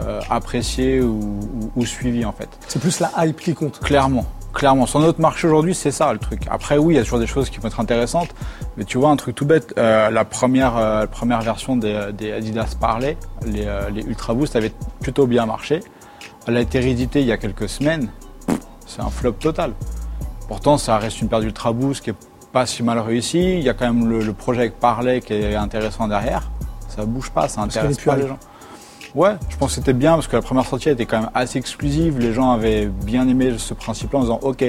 euh, 0.00 0.20
apprécié 0.28 1.00
ou, 1.00 1.20
ou- 1.20 1.70
ou 1.76 1.86
suivi, 1.86 2.24
en 2.24 2.32
fait. 2.32 2.48
C'est 2.66 2.80
plus 2.80 2.98
la 2.98 3.10
hype 3.18 3.40
qui 3.40 3.54
compte. 3.54 3.78
Clairement. 3.78 4.26
Clairement. 4.52 4.84
Sur 4.84 4.98
notre 4.98 5.20
marché 5.20 5.46
aujourd'hui, 5.46 5.74
c'est 5.74 5.92
ça 5.92 6.12
le 6.12 6.18
truc. 6.18 6.42
Après, 6.50 6.76
oui, 6.78 6.94
il 6.94 6.96
y 6.96 7.00
a 7.00 7.04
toujours 7.04 7.20
des 7.20 7.26
choses 7.28 7.48
qui 7.48 7.58
vont 7.58 7.68
être 7.68 7.80
intéressantes. 7.80 8.34
Mais 8.76 8.84
tu 8.84 8.98
vois, 8.98 9.10
un 9.10 9.16
truc 9.16 9.34
tout 9.36 9.46
bête, 9.46 9.72
la, 9.76 10.24
première, 10.24 10.74
version 11.42 11.76
des, 11.76 12.08
des 12.12 12.32
Adidas 12.32 12.74
Parley, 12.78 13.16
les, 13.46 13.66
les 13.94 14.02
Ultra 14.02 14.34
Boost, 14.34 14.54
avait 14.56 14.72
plutôt 15.00 15.26
bien 15.26 15.46
marché. 15.46 15.80
Elle 16.46 16.56
a 16.56 16.60
été 16.60 16.80
rééditée 16.80 17.20
il 17.20 17.26
y 17.26 17.32
a 17.32 17.36
quelques 17.36 17.68
semaines. 17.68 18.08
C'est 18.86 19.00
un 19.00 19.10
flop 19.10 19.32
total. 19.32 19.72
Pourtant, 20.48 20.76
ça 20.76 20.98
reste 20.98 21.20
une 21.22 21.28
paire 21.28 21.40
d'Ultra 21.40 21.72
Boost 21.72 22.02
qui 22.02 22.10
est 22.10 22.16
pas 22.52 22.66
si 22.66 22.82
mal 22.82 22.98
réussie. 22.98 23.58
Il 23.58 23.62
y 23.62 23.68
a 23.68 23.74
quand 23.74 23.86
même 23.92 24.08
le, 24.08 24.22
le 24.22 24.32
projet 24.32 24.60
avec 24.62 24.78
Parley 24.78 25.20
qui 25.20 25.32
est 25.34 25.54
intéressant 25.54 26.08
derrière. 26.08 26.50
Ça 26.88 27.06
bouge 27.06 27.30
pas, 27.30 27.48
ça 27.48 27.62
intéresse 27.62 27.96
pas 27.98 28.16
les 28.16 28.26
gens. 28.28 28.38
Ouais, 29.14 29.34
je 29.48 29.56
pense 29.56 29.70
que 29.70 29.74
c'était 29.76 29.92
bien 29.92 30.14
parce 30.14 30.26
que 30.26 30.36
la 30.36 30.42
première 30.42 30.66
sortie 30.66 30.88
était 30.88 31.06
quand 31.06 31.20
même 31.20 31.30
assez 31.34 31.58
exclusive. 31.58 32.18
Les 32.18 32.32
gens 32.32 32.50
avaient 32.50 32.86
bien 32.86 33.28
aimé 33.28 33.54
ce 33.58 33.72
principe-là 33.74 34.18
en 34.18 34.22
disant 34.22 34.40
OK, 34.42 34.62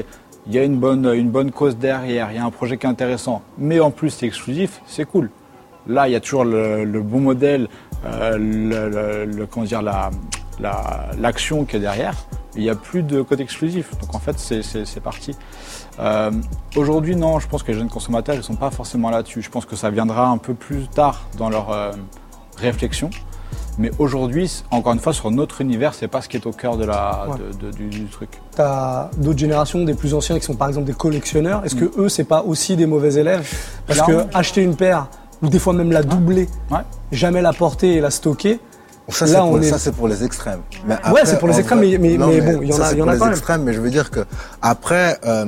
il 0.46 0.54
y 0.54 0.60
a 0.60 0.64
une 0.64 0.78
bonne, 0.78 1.06
une 1.14 1.30
bonne 1.30 1.52
cause 1.52 1.78
derrière, 1.78 2.30
il 2.32 2.36
y 2.36 2.40
a 2.40 2.46
un 2.46 2.52
projet 2.52 2.78
qui 2.78 2.86
est 2.86 2.90
intéressant, 2.90 3.42
mais 3.58 3.80
en 3.80 3.90
plus 3.92 4.10
c'est 4.10 4.26
exclusif, 4.26 4.82
c'est 4.86 5.06
cool. 5.06 5.30
Là, 5.88 6.10
il 6.10 6.12
y 6.12 6.16
a 6.16 6.20
toujours 6.20 6.44
le, 6.44 6.84
le 6.84 7.02
bon 7.02 7.22
modèle, 7.22 7.70
euh, 8.06 8.38
le, 8.38 8.90
le- 8.90 9.26
le- 9.26 9.46
comment 9.48 9.66
dire, 9.66 9.82
la, 9.82 10.10
la- 10.60 11.08
l'action 11.20 11.66
qui 11.66 11.76
est 11.78 11.80
derrière. 11.80 12.16
Il 12.56 12.62
n'y 12.64 12.70
a 12.70 12.76
plus 12.76 13.02
de 13.04 13.22
code 13.24 13.40
exclusif. 13.42 13.92
Donc 14.00 14.14
en 14.16 14.20
fait, 14.20 14.38
c'est- 14.38 15.00
parti. 15.00 15.36
Euh, 16.00 16.32
Aujourd'hui, 16.76 17.16
non, 17.16 17.40
je 17.40 17.48
pense 17.48 17.64
que 17.64 17.72
les 17.72 17.78
jeunes 17.78 17.90
consommateurs, 17.90 18.36
ils 18.36 18.40
ne 18.40 18.44
sont 18.44 18.56
pas 18.56 18.72
forcément 18.72 19.10
là-dessus. 19.10 19.42
Je 19.42 19.50
pense 19.50 19.66
que 19.66 19.76
ça 19.76 19.90
viendra 19.90 20.28
un 20.28 20.38
peu 20.38 20.54
plus 20.54 20.88
tard 20.88 21.24
dans 21.38 21.50
leur 21.50 21.72
euh, 21.72 21.92
réflexion. 22.58 23.10
Mais 23.80 23.90
aujourd'hui, 23.98 24.64
encore 24.70 24.94
une 24.94 25.00
fois, 25.00 25.14
sur 25.14 25.32
notre 25.32 25.62
univers, 25.62 25.96
c'est 25.96 26.08
pas 26.08 26.22
ce 26.22 26.30
qui 26.30 26.38
est 26.38 26.46
au 26.46 26.52
cœur 26.52 26.78
de 26.78 26.86
la, 26.86 27.26
Ouais. 27.28 27.38
de- 27.60 27.66
de- 27.68 27.72
du, 27.76 27.88
du 27.90 28.06
truc. 28.06 28.30
T'as 28.56 29.10
d'autres 29.18 29.40
générations, 29.40 29.84
des 29.84 29.96
plus 29.96 30.14
anciens 30.14 30.38
qui 30.38 30.46
sont 30.46 30.56
par 30.56 30.68
exemple 30.68 30.86
des 30.86 30.94
collectionneurs. 30.94 31.66
Est-ce 31.66 31.76
que 31.76 31.92
eux, 31.98 32.08
c'est 32.10 32.24
pas 32.24 32.44
aussi 32.44 32.76
des 32.76 32.86
mauvais 32.86 33.16
élèves? 33.16 33.52
Parce 33.88 34.00
que 34.02 34.06
Clairement. 34.06 34.30
acheter 34.34 34.62
une 34.62 34.76
paire, 34.76 35.08
ou 35.42 35.50
des 35.50 35.58
fois 35.58 35.74
même 35.74 35.92
la 35.92 36.04
doubler, 36.04 36.48
Ouais. 36.70 36.82
jamais 37.12 37.42
la 37.42 37.52
porter 37.52 37.96
et 37.96 38.00
la 38.02 38.12
stocker, 38.12 38.60
Ça, 39.10 39.26
Là, 39.26 39.32
c'est 39.32 39.38
pour, 39.40 39.60
est- 39.60 39.64
ça, 39.70 39.92
les 40.08 40.24
extrêmes. 40.24 40.60
Mais 40.88 40.96
Ouais, 41.12 41.22
c'est 41.26 41.38
pour 41.38 41.48
les 41.50 41.60
extrêmes, 41.60 41.80
vrai- 41.80 41.98
mais- 41.98 41.98
mais- 42.12 42.18
non, 42.18 42.28
mais 42.28 42.42
bon, 42.42 42.60
il 42.62 42.70
y 42.70 42.74
en 42.74 42.78
ça, 42.78 42.86
a- 42.86 42.90
c'est 42.90 42.96
il 42.96 43.00
y 43.00 43.02
en 43.02 43.06
pour 43.06 43.12
a 43.12 43.16
les 43.16 43.20
même. 43.20 43.30
extrêmes, 43.32 43.64
mais 43.64 43.74
je 43.74 43.82
veux 43.82 43.90
dire 43.90 44.10
que 44.10 44.22
après, 44.62 45.20
euh, 45.26 45.46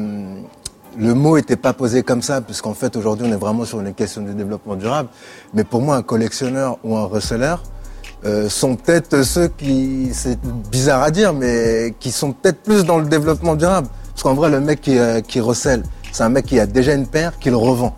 le 0.97 1.13
mot 1.13 1.37
était 1.37 1.55
pas 1.55 1.71
posé 1.73 2.03
comme 2.03 2.21
ça, 2.21 2.41
puisqu'en 2.41 2.73
fait, 2.73 2.95
aujourd'hui, 2.97 3.25
on 3.29 3.31
est 3.33 3.37
vraiment 3.39 3.63
sur 3.65 3.79
une 3.79 3.93
question 3.93 4.21
de 4.23 4.31
développement 4.33 4.75
durable. 4.75 5.09
Mais 5.53 5.63
pour 5.63 5.81
moi, 5.81 5.95
un 5.95 6.01
collectionneur 6.03 6.77
ou 6.83 6.97
un 6.97 7.05
receleur, 7.05 7.63
euh, 8.25 8.49
sont 8.49 8.75
peut-être 8.75 9.23
ceux 9.23 9.47
qui, 9.47 10.09
c'est 10.13 10.39
bizarre 10.71 11.03
à 11.03 11.11
dire, 11.11 11.31
mais 11.33 11.93
qui 11.99 12.11
sont 12.11 12.31
peut-être 12.33 12.61
plus 12.63 12.83
dans 12.83 12.97
le 12.97 13.05
développement 13.05 13.55
durable. 13.55 13.87
Parce 14.11 14.23
qu'en 14.23 14.33
vrai, 14.33 14.49
le 14.49 14.59
mec 14.59 14.81
qui, 14.81 14.97
euh, 14.97 15.21
qui 15.21 15.39
recèle, 15.39 15.83
c'est 16.11 16.23
un 16.23 16.29
mec 16.29 16.45
qui 16.45 16.59
a 16.59 16.65
déjà 16.65 16.93
une 16.93 17.07
paire, 17.07 17.33
qui 17.39 17.49
le 17.49 17.57
revend. 17.57 17.95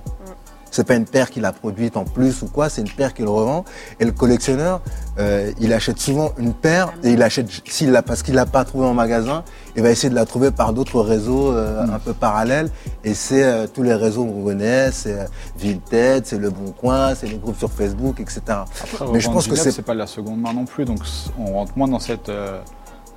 C'est 0.78 0.84
pas 0.84 0.94
une 0.94 1.06
paire 1.06 1.32
qu'il 1.32 1.44
a 1.44 1.52
produite 1.52 1.98
en 1.98 2.04
plus 2.06 2.44
ou 2.44 2.46
quoi, 2.46 2.70
c'est 2.70 2.82
une 2.82 2.90
paire 2.92 3.16
qu'il 3.16 3.26
revend. 3.26 3.66
Et 4.00 4.06
le 4.06 4.12
collectionneur, 4.12 4.80
euh, 5.18 5.52
il 5.60 5.74
achète 5.74 5.98
souvent 5.98 6.34
une 6.38 6.54
paire 6.54 6.94
et 7.04 7.14
il 7.14 7.24
achète, 7.24 7.48
s'il 7.66 7.90
l'a, 7.92 8.04
parce 8.04 8.22
qu'il 8.22 8.36
l'a 8.36 8.46
pas 8.46 8.64
trouvée 8.64 8.86
en 8.86 8.94
magasin, 8.94 9.44
il 9.76 9.82
va 9.82 9.90
essayer 9.90 10.12
de 10.12 10.14
la 10.14 10.28
trouver 10.28 10.52
par 10.52 10.74
d'autres 10.74 11.02
réseaux 11.02 11.52
euh, 11.52 11.82
un 11.82 11.98
peu 11.98 12.14
parallèles. 12.14 12.70
Et 13.04 13.16
c'est 13.16 13.44
euh, 13.44 13.66
tous 13.66 13.82
les 13.82 13.96
réseaux 13.96 14.24
qu'on 14.24 14.44
connaît, 14.44 14.92
c'est 14.92 15.18
Vinted, 15.58 16.28
c'est 16.28 16.38
Le 16.38 16.52
Bon 16.52 16.72
Coin, 16.74 17.16
c'est 17.16 17.26
les 17.26 17.38
groupes 17.40 17.58
sur 17.58 17.72
Facebook, 17.72 18.20
etc. 18.20 18.42
Après, 18.48 19.06
Mais 19.12 19.20
je 19.20 19.32
pense 19.32 19.48
que 19.48 19.56
c'est- 19.56 19.82
pas 19.82 19.94
de 19.94 19.98
la 19.98 20.06
seconde 20.06 20.40
main 20.42 20.54
non 20.54 20.66
plus, 20.66 20.86
donc 20.86 21.00
on 21.40 21.54
rentre 21.54 21.72
moins 21.76 21.88
dans 21.88 21.98
cette 21.98 22.30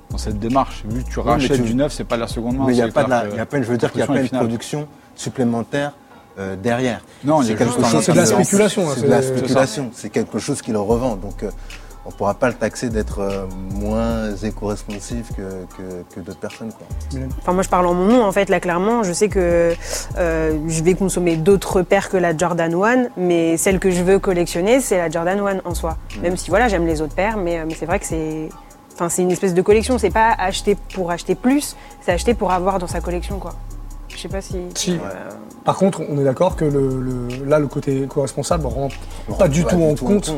dans 0.09 0.17
cette 0.17 0.39
démarche. 0.39 0.83
Vu 0.89 1.03
que 1.03 1.09
tu 1.11 1.19
Oui, 1.19 1.25
rachètes 1.25 1.57
tu- 1.57 1.61
du 1.61 1.75
neuf, 1.75 1.93
c'est 1.93 2.05
pas 2.05 2.15
de 2.15 2.21
la 2.21 2.27
seconde 2.27 2.57
main. 2.57 2.65
Mais 2.65 2.73
il 2.73 2.77
y 2.79 2.81
a 2.81 2.87
pas 2.87 3.03
de 3.03 3.09
la, 3.11 3.27
y 3.27 3.39
a 3.39 3.45
pas, 3.45 3.61
je 3.61 3.67
veux 3.67 3.77
dire 3.77 3.91
qu'il 3.91 3.99
n'y 3.99 4.03
a 4.03 4.07
pas 4.07 4.19
une 4.19 4.27
finale. 4.27 4.41
production 4.45 4.87
supplémentaire 5.15 5.93
euh, 6.41 6.55
derrière. 6.55 7.01
Non, 7.23 7.41
il 7.41 7.45
y 7.45 7.47
c'est 7.47 7.53
a 7.53 7.57
quelque 7.57 7.81
chose 7.85 8.03
C'est 8.05 8.11
de 8.13 8.17
la 8.17 8.25
spéculation. 8.25 8.89
hein, 8.89 8.93
C'est 8.95 9.03
de 9.03 9.09
la 9.09 9.21
c'est- 9.21 9.37
spéculation. 9.37 9.89
C'est 9.93 10.09
quelque 10.09 10.39
chose 10.39 10.61
qui 10.61 10.71
le 10.71 10.79
revend. 10.79 11.15
Donc, 11.15 11.43
euh, 11.43 11.51
on 12.03 12.09
ne 12.09 12.15
pourra 12.15 12.33
pas 12.33 12.47
le 12.47 12.55
taxer 12.55 12.89
d'être 12.89 13.19
euh, 13.19 13.45
moins 13.75 14.33
éco-responsif 14.43 15.27
que, 15.37 15.65
que, 15.77 16.15
que 16.15 16.19
d'autres 16.19 16.39
personnes. 16.39 16.71
Quoi. 16.73 17.19
Enfin, 17.39 17.53
moi, 17.53 17.61
je 17.61 17.69
parle 17.69 17.85
en 17.85 17.93
mon 17.93 18.05
nom, 18.07 18.23
en 18.23 18.31
fait, 18.31 18.49
là, 18.49 18.59
clairement. 18.59 19.03
Je 19.03 19.13
sais 19.13 19.29
que 19.29 19.75
euh, 20.17 20.57
je 20.67 20.83
vais 20.83 20.95
consommer 20.95 21.35
d'autres 21.37 21.83
paires 21.83 22.09
que 22.09 22.17
la 22.17 22.35
Jordan 22.35 22.73
1, 22.73 23.07
mais 23.17 23.55
celle 23.57 23.77
que 23.79 23.91
je 23.91 24.01
veux 24.01 24.17
collectionner, 24.17 24.81
c'est 24.81 24.97
la 24.97 25.09
Jordan 25.11 25.39
1 25.39 25.69
en 25.69 25.75
soi. 25.75 25.97
Même 26.23 26.37
si, 26.37 26.49
voilà, 26.49 26.67
j'aime 26.69 26.87
les 26.87 27.01
autres 27.01 27.13
paires, 27.15 27.37
mais, 27.37 27.59
euh, 27.59 27.65
mais 27.67 27.75
c'est 27.75 27.85
vrai 27.85 27.99
que 27.99 28.05
c'est. 28.07 28.49
Enfin, 28.95 29.07
c'est 29.09 29.21
une 29.21 29.31
espèce 29.31 29.53
de 29.53 29.61
collection. 29.61 29.97
C'est 29.99 30.09
pas 30.09 30.33
acheter 30.37 30.75
pour 30.95 31.11
acheter 31.11 31.35
plus, 31.35 31.75
c'est 32.01 32.11
acheter 32.11 32.33
pour 32.33 32.51
avoir 32.51 32.77
dans 32.79 32.87
sa 32.87 32.99
collection, 32.99 33.37
quoi. 33.39 33.53
Je 34.13 34.17
sais 34.21 34.27
pas 34.27 34.41
si. 34.41 34.57
Si. 34.75 34.97
Par 35.63 35.75
contre, 35.75 36.01
on 36.09 36.19
est 36.19 36.23
d'accord 36.23 36.55
que 36.55 36.65
le, 36.65 36.99
le- 37.01 37.45
là, 37.45 37.59
le 37.59 37.67
côté 37.67 38.01
éco-responsable 38.03 38.65
rentre 38.65 38.95
pas 39.37 39.47
du 39.47 39.63
tout 39.63 39.75
en 39.81 39.93
compte. 39.95 40.33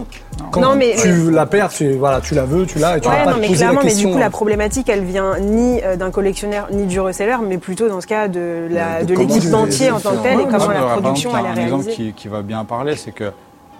Quand 0.52 0.62
Non, 0.62 0.76
mais- 0.76 0.96
tu 1.02 1.32
la 1.32 1.46
perds, 1.46 1.70
tu, 1.70 1.94
voilà, 1.94 2.20
tu 2.22 2.36
la 2.36 2.44
veux, 2.46 2.66
tu 2.66 2.78
l'as 2.80 2.98
et 2.98 3.02
tu 3.02 3.08
vas 3.08 3.16
Ouais, 3.16 3.24
pas 3.24 3.30
non, 3.32 3.36
te 3.38 3.42
mais 3.42 3.48
poser 3.48 3.60
clairement, 3.60 3.80
la 3.80 3.86
mais 3.86 3.96
du 3.96 4.08
coup, 4.08 4.18
la 4.18 4.26
euh, 4.26 4.30
problématique, 4.30 4.90
elle 4.90 5.04
vient 5.06 5.40
ni 5.40 5.82
euh, 5.82 5.96
d'un 5.96 6.12
collectionneur 6.12 6.68
ni 6.72 6.86
du 6.86 7.00
reseller, 7.00 7.38
mais 7.48 7.58
plutôt 7.58 7.88
dans 7.88 8.02
ce 8.02 8.08
cas 8.08 8.28
de 8.28 8.68
l'équipementier 9.08 9.88
tu 9.88 9.92
en 9.94 10.00
tant 10.00 10.12
que 10.18 10.24
tel 10.24 10.40
et 10.42 10.44
comment 10.44 10.68
la 10.70 10.82
production 10.98 11.32
elle 11.38 11.46
est 11.46 11.50
un 11.50 11.64
exemple 11.64 11.86
réalisée. 11.86 11.92
qui, 11.92 12.14
qui 12.14 12.28
va 12.28 12.42
bien 12.42 12.64
parler, 12.66 12.96
c'est 12.96 13.12
que 13.12 13.32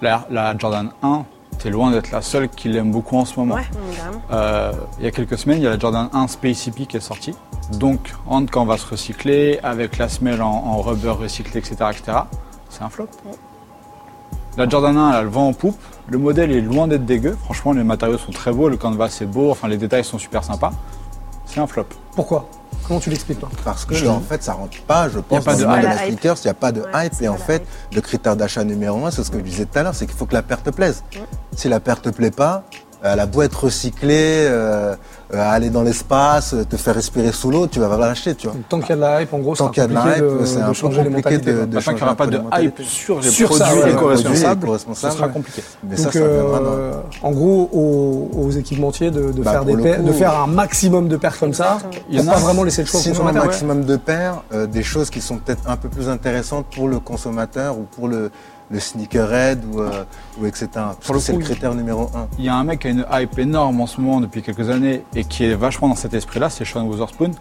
la, 0.02 0.26
la 0.32 0.58
Jordan 0.58 0.90
1, 1.02 1.24
t'es 1.58 1.70
loin 1.70 1.92
d'être 1.92 2.12
la 2.12 2.22
seule 2.22 2.50
qui 2.50 2.70
l'aime 2.70 2.92
beaucoup 2.92 3.18
en 3.18 3.26
ce 3.26 3.40
moment. 3.40 3.56
Ouais. 3.56 3.64
Euh, 4.32 4.72
il 5.00 5.06
y 5.06 5.08
a 5.08 5.12
quelques 5.12 5.38
semaines, 5.38 5.60
il 5.60 5.64
y 5.64 5.68
a 5.68 5.72
la 5.72 5.80
Jordan 5.80 6.10
1 6.14 6.28
Space 6.28 6.68
Hippie 6.68 6.88
qui 6.88 6.98
est 6.98 7.02
sortie. 7.02 7.36
Donc, 7.74 8.14
entre 8.28 8.52
quand 8.52 8.62
on 8.62 8.66
va 8.66 8.78
se 8.78 8.88
recycler, 8.88 9.60
avec 9.64 9.98
la 9.98 10.10
semelle 10.10 10.42
en, 10.42 10.52
en 10.52 10.82
rubber 10.82 11.10
recyclé, 11.10 11.60
etc., 11.60 11.76
etc., 11.92 12.18
c'est 12.70 12.84
un 12.84 12.90
flop. 12.90 13.08
La 14.58 14.70
Jordan 14.70 14.96
1, 14.98 15.10
elle 15.10 15.16
a 15.16 15.22
le 15.24 15.30
vent 15.30 15.48
en 15.48 15.54
poupe. 15.54 15.82
Le 16.08 16.18
modèle 16.18 16.52
est 16.52 16.62
loin 16.62 16.88
d'être 16.88 17.06
dégueu. 17.06 17.38
Franchement, 17.44 17.74
les 17.74 17.84
matériaux 17.84 18.18
sont 18.18 18.32
très 18.32 18.52
beaux, 18.52 18.70
le 18.70 18.78
canvas 18.78 19.18
est 19.22 19.26
beau, 19.26 19.50
enfin 19.50 19.68
les 19.68 19.78
détails 19.78 20.04
sont 20.04 20.20
super 20.20 20.44
sympas. 20.44 20.74
C'est 21.46 21.60
un 21.60 21.68
flop. 21.68 21.86
Pourquoi? 22.16 22.48
Comment 22.88 23.00
tu 23.00 23.10
l'expliques 23.10 23.40
toi 23.40 23.50
Parce 23.64 23.86
que, 23.86 24.08
en 24.08 24.20
fait, 24.20 24.44
ça 24.44 24.54
rentre 24.54 24.82
pas, 24.84 25.10
je 25.10 25.20
pense, 25.20 25.44
pas 25.44 25.54
dans 25.54 25.60
de 25.60 25.64
le 25.64 25.70
monde 25.70 25.80
de 25.82 25.86
la 25.86 25.98
sneakers, 25.98 26.36
il 26.44 26.48
n'y 26.48 26.52
a 26.52 26.54
pas 26.54 26.72
de 26.72 26.82
Ouais, 26.82 27.06
hype. 27.06 27.14
Et 27.22 27.28
en 27.30 27.38
fait, 27.38 27.64
hype. 27.64 27.96
le 27.96 28.02
critère 28.02 28.36
d'achat 28.36 28.64
numéro 28.64 29.06
un, 29.06 29.12
c'est 29.12 29.24
ce 29.24 29.32
que 29.32 29.38
je 29.38 29.44
disais 29.44 29.66
tout 29.66 29.80
à 29.80 29.84
l'heure, 29.84 29.96
c'est 29.96 30.06
qu'il 30.06 30.16
faut 30.16 30.26
que 30.26 30.34
la 30.34 30.44
paire 30.44 30.62
te 30.62 30.70
plaise. 30.70 31.04
Si 31.56 31.70
la 31.70 31.80
paire 31.80 32.02
te 32.02 32.10
plaît 32.10 32.32
pas, 32.32 32.64
elle 33.04 33.20
a 33.20 33.26
beau 33.26 33.42
être 33.42 33.66
recyclée, 33.66 34.46
euh, 34.48 34.54
euh, 34.54 34.96
aller 35.40 35.70
dans 35.70 35.84
l'espace, 35.84 36.54
euh, 36.54 36.64
te 36.64 36.78
faire 36.78 36.96
respirer 36.96 37.32
sous 37.32 37.50
l'eau, 37.52 37.68
tu 37.68 37.80
vas 37.80 37.90
pas 37.90 37.98
l'acheter, 37.98 38.36
tu 38.36 38.48
vois. 38.48 38.56
Tant 38.70 38.80
qu'il 38.80 38.90
y 38.90 38.94
a 38.94 38.96
de 38.96 39.02
la 39.02 39.22
hype, 39.22 39.34
en 39.34 39.40
gros, 39.40 39.56
c'est 39.56 39.64
Tant 39.64 39.70
qu'il 39.70 39.82
y 39.82 39.86
a 39.86 39.88
de 39.88 39.94
la 39.94 40.02
compliqué 40.02 40.20
hype, 40.20 40.46
c'est 40.48 40.62
un 40.62 40.68
peu 40.68 40.74
changer 40.74 41.04
les 41.04 41.10
compliqué 41.10 41.38
de- 41.40 41.66
de- 41.66 41.80
qu'il 41.80 41.94
n'y 41.96 42.02
aura 42.02 42.16
pas 42.16 42.28
de 42.28 42.38
changer 42.38 42.48
un 42.52 42.62
hype 42.62 42.82
sur 42.84 43.20
les 43.20 43.30
Sur 43.30 43.56
ça, 43.56 43.66
produits 43.66 43.92
éco-responsables, 43.92 44.60
ce 44.62 44.66
éco-responsables, 44.66 45.14
sera 45.14 45.28
compliqué. 45.30 45.64
Mais 45.84 45.96
Donc, 45.96 46.14
ça, 46.14 46.20
euh, 46.20 46.94
en 47.22 47.32
gros, 47.32 47.70
aux, 47.74 48.30
aux 48.38 48.52
équipementiers 48.52 49.12
de, 49.12 49.32
de 49.32 49.42
Bah, 49.42 49.52
faire 49.52 49.60
pour 49.62 49.68
des 49.68 49.76
le 49.76 49.82
paires- 49.84 49.98
coup, 49.98 50.04
de 50.04 50.12
faire 50.14 50.40
un 50.40 50.48
maximum 50.48 51.08
de 51.08 51.18
paires 51.18 51.40
comme 51.40 51.54
ça, 51.54 51.78
Il 52.10 52.18
y 52.18 52.20
en 52.20 52.24
pour 52.24 52.32
a- 52.32 52.36
pas 52.36 52.40
vraiment 52.42 52.64
laisser 52.64 52.82
le 52.84 52.88
choix 52.88 53.00
au 53.00 53.04
Sinon, 53.04 53.16
un 53.16 53.18
consommateur. 53.20 53.42
ouais. 53.44 53.48
maximum 53.50 53.84
de 53.86 53.96
paires, 53.98 54.44
euh, 54.54 54.68
des 54.68 54.84
choses 54.84 55.10
qui 55.10 55.22
sont 55.22 55.38
peut-être 55.38 55.62
un 55.68 55.78
peu 55.78 55.90
plus 55.90 56.10
intéressantes 56.10 56.66
pour 56.76 56.88
le 56.88 57.00
consommateur 57.00 57.78
ou 57.78 57.84
pour 57.84 58.08
le, 58.08 58.32
le 58.74 58.80
sneakerhead 58.80 59.64
ou, 59.72 59.82
euh, 59.82 60.04
ou 60.40 60.46
etc. 60.46 60.68
Parce 60.74 60.98
Pour 61.06 61.14
le 61.14 61.20
que 61.20 61.26
c'est 61.26 61.34
le 61.34 61.40
critère 61.40 61.76
numéro 61.76 62.10
un. 62.16 62.28
Il 62.38 62.44
y 62.44 62.50
a 62.50 62.56
un 62.56 62.64
mec 62.64 62.80
qui 62.80 62.88
a 62.88 62.90
une 62.90 63.06
hype 63.12 63.38
énorme 63.38 63.80
en 63.80 63.88
ce 63.88 64.02
moment 64.02 64.20
depuis 64.20 64.42
quelques 64.42 64.70
années 64.70 65.04
et 65.16 65.24
qui 65.24 65.46
est 65.46 65.54
vachement 65.54 65.88
dans 65.88 65.96
cet 65.96 66.14
esprit-là, 66.14 66.50
c'est 66.50 66.66
Sean 66.66 66.84
Wotherspoon, 66.86 67.32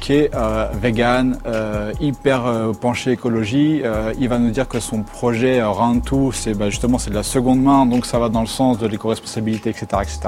qui 0.00 0.14
est 0.14 0.34
euh, 0.34 0.68
vegan, 0.74 1.38
euh, 1.46 1.92
hyper 2.00 2.72
penché 2.80 3.12
écologie. 3.12 3.82
Il 4.18 4.28
va 4.28 4.38
nous 4.38 4.50
dire 4.50 4.68
que 4.68 4.80
son 4.80 5.02
projet 5.02 5.62
Round 5.62 6.02
2, 6.02 6.32
c'est 6.32 6.54
bah, 6.54 6.68
justement 6.68 6.98
c'est 6.98 7.10
de 7.10 7.14
la 7.14 7.22
seconde 7.22 7.62
main, 7.62 7.86
donc 7.86 8.04
ça 8.04 8.18
va 8.18 8.28
dans 8.28 8.40
le 8.40 8.46
sens 8.46 8.78
de 8.78 8.86
l'éco-responsabilité, 8.86 9.70
etc., 9.70 9.86
etc. 10.02 10.18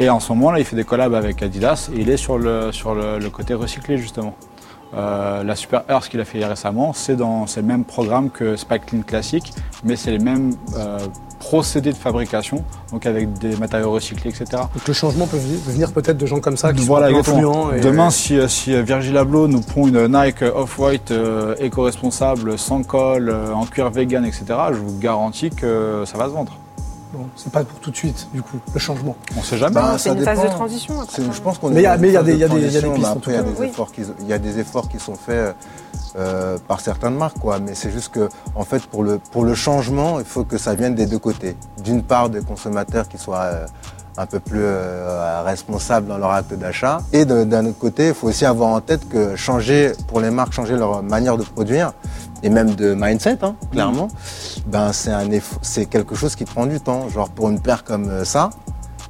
Et 0.00 0.10
en 0.10 0.18
ce 0.18 0.32
moment 0.32 0.50
là, 0.50 0.58
il 0.58 0.64
fait 0.64 0.76
des 0.76 0.84
collabs 0.84 1.14
avec 1.14 1.42
Adidas 1.42 1.88
et 1.94 2.00
il 2.00 2.10
est 2.10 2.16
sur 2.16 2.38
le 2.38 2.72
sur 2.72 2.94
le, 2.94 3.18
le 3.18 3.30
côté 3.30 3.54
recyclé 3.54 3.96
justement. 3.98 4.34
Euh, 4.94 5.42
la 5.42 5.56
Super 5.56 5.82
Earth 5.88 6.08
qu'il 6.08 6.20
a 6.20 6.24
fait 6.24 6.44
récemment, 6.44 6.92
c'est 6.92 7.16
dans 7.16 7.46
c'est 7.46 7.60
le 7.62 7.66
même 7.66 7.84
programme 7.84 8.28
que 8.30 8.56
Spike 8.56 8.86
Clean 8.86 9.00
classique, 9.02 9.52
mais 9.84 9.96
c'est 9.96 10.10
les 10.10 10.18
mêmes 10.18 10.54
euh, 10.76 10.98
procédés 11.38 11.92
de 11.92 11.96
fabrication, 11.96 12.62
donc 12.92 13.06
avec 13.06 13.32
des 13.38 13.56
matériaux 13.56 13.90
recyclés, 13.92 14.30
etc. 14.30 14.44
Donc 14.74 14.86
le 14.86 14.92
changement 14.94 15.26
peut 15.26 15.38
venir- 15.38 15.90
peut-être 15.92 16.18
de 16.18 16.26
gens 16.26 16.40
comme 16.40 16.56
ça 16.58 16.72
qui 16.74 16.84
Voilà, 16.84 17.08
sont 17.10 17.16
influents. 17.18 17.72
et- 17.72 17.80
Demain, 17.80 18.10
si, 18.10 18.38
euh, 18.38 18.48
si 18.48 18.74
euh, 18.74 18.82
Virgil 18.82 19.16
Abloh 19.16 19.48
nous 19.48 19.60
prend 19.62 19.88
une 19.88 20.06
Nike 20.08 20.42
Off-White 20.54 21.10
euh, 21.10 21.54
éco-responsable, 21.58 22.58
sans 22.58 22.82
colle, 22.82 23.34
en 23.54 23.64
cuir 23.64 23.90
vegan, 23.90 24.24
etc., 24.26 24.44
je 24.72 24.76
vous 24.78 24.98
garantis 24.98 25.50
que 25.50 26.04
ça 26.06 26.16
va 26.18 26.24
se 26.26 26.30
vendre. 26.30 26.52
Bon, 27.12 27.26
c'est 27.36 27.52
pas 27.52 27.62
pour 27.62 27.78
tout 27.80 27.90
de 27.90 27.96
suite, 27.96 28.26
du 28.32 28.40
coup, 28.40 28.56
le 28.72 28.80
changement. 28.80 29.14
On 29.36 29.42
sait 29.42 29.58
jamais. 29.58 29.74
Bah, 29.74 29.96
c'est 29.98 30.08
ça 30.08 30.14
une 30.14 30.24
phase 30.24 30.38
de 30.38 30.42
dépend. 30.44 30.54
transition. 30.54 31.00
après. 31.00 31.12
C'est- 31.22 31.30
Je 31.32 31.40
pense 31.42 31.58
qu'on 31.58 31.68
Mais 31.68 31.76
est 31.76 31.80
il 31.80 31.82
y 31.82 31.86
a- 31.86 31.94
dans 31.96 32.00
mais 32.00 32.08
il 32.08 32.12
y 32.14 32.16
a 32.16 32.20
une 32.20 32.24
des- 32.24 32.76
efforts 33.66 33.92
qui 33.92 34.02
il 34.20 34.26
y 34.26 34.32
a 34.32 34.38
des 34.38 34.58
efforts 34.58 34.88
qui 34.88 34.98
sont 34.98 35.14
faits 35.14 35.54
euh, 36.16 36.56
par 36.68 36.80
certaines 36.80 37.14
marques 37.16 37.38
quoi 37.38 37.58
mais 37.58 37.74
c'est 37.74 37.90
juste 37.90 38.10
que 38.12 38.28
en 38.54 38.64
fait 38.64 38.82
pour 38.86 39.02
le 39.02 39.18
pour 39.18 39.44
le 39.44 39.54
changement 39.54 40.18
il 40.20 40.26
faut 40.26 40.44
que 40.44 40.58
ça 40.58 40.74
vienne 40.74 40.94
des 40.94 41.06
deux 41.06 41.18
côtés 41.18 41.56
d'une 41.82 42.02
part 42.02 42.28
des 42.30 42.40
consommateurs 42.42 43.08
qui 43.08 43.16
soient 43.18 43.44
euh, 43.44 43.66
un 44.18 44.26
peu 44.26 44.40
plus 44.40 44.60
euh, 44.62 45.42
responsables 45.42 46.06
dans 46.06 46.18
leur 46.18 46.30
acte 46.32 46.52
d'achat 46.54 46.98
et 47.14 47.24
d'un 47.24 47.64
autre 47.66 47.78
côté 47.78 48.08
il 48.08 48.14
faut 48.14 48.28
aussi 48.28 48.44
avoir 48.44 48.68
en 48.70 48.80
tête 48.80 49.08
que 49.08 49.36
changer 49.36 49.92
pour 50.06 50.20
les 50.20 50.30
marques 50.30 50.52
changer 50.52 50.76
leur 50.76 51.02
manière 51.02 51.36
de 51.38 51.44
produire 51.44 51.92
et 52.42 52.50
même 52.50 52.74
de 52.74 52.94
mindset 52.94 53.38
hein, 53.42 53.54
clairement 53.70 54.08
ben 54.66 54.92
c'est 54.92 55.12
c'est 55.62 55.86
quelque 55.86 56.14
chose 56.14 56.34
qui 56.34 56.44
prend 56.44 56.66
du 56.66 56.80
temps 56.80 57.08
genre 57.08 57.30
pour 57.30 57.48
une 57.50 57.60
paire 57.60 57.84
comme 57.84 58.08
euh, 58.08 58.24
ça 58.24 58.50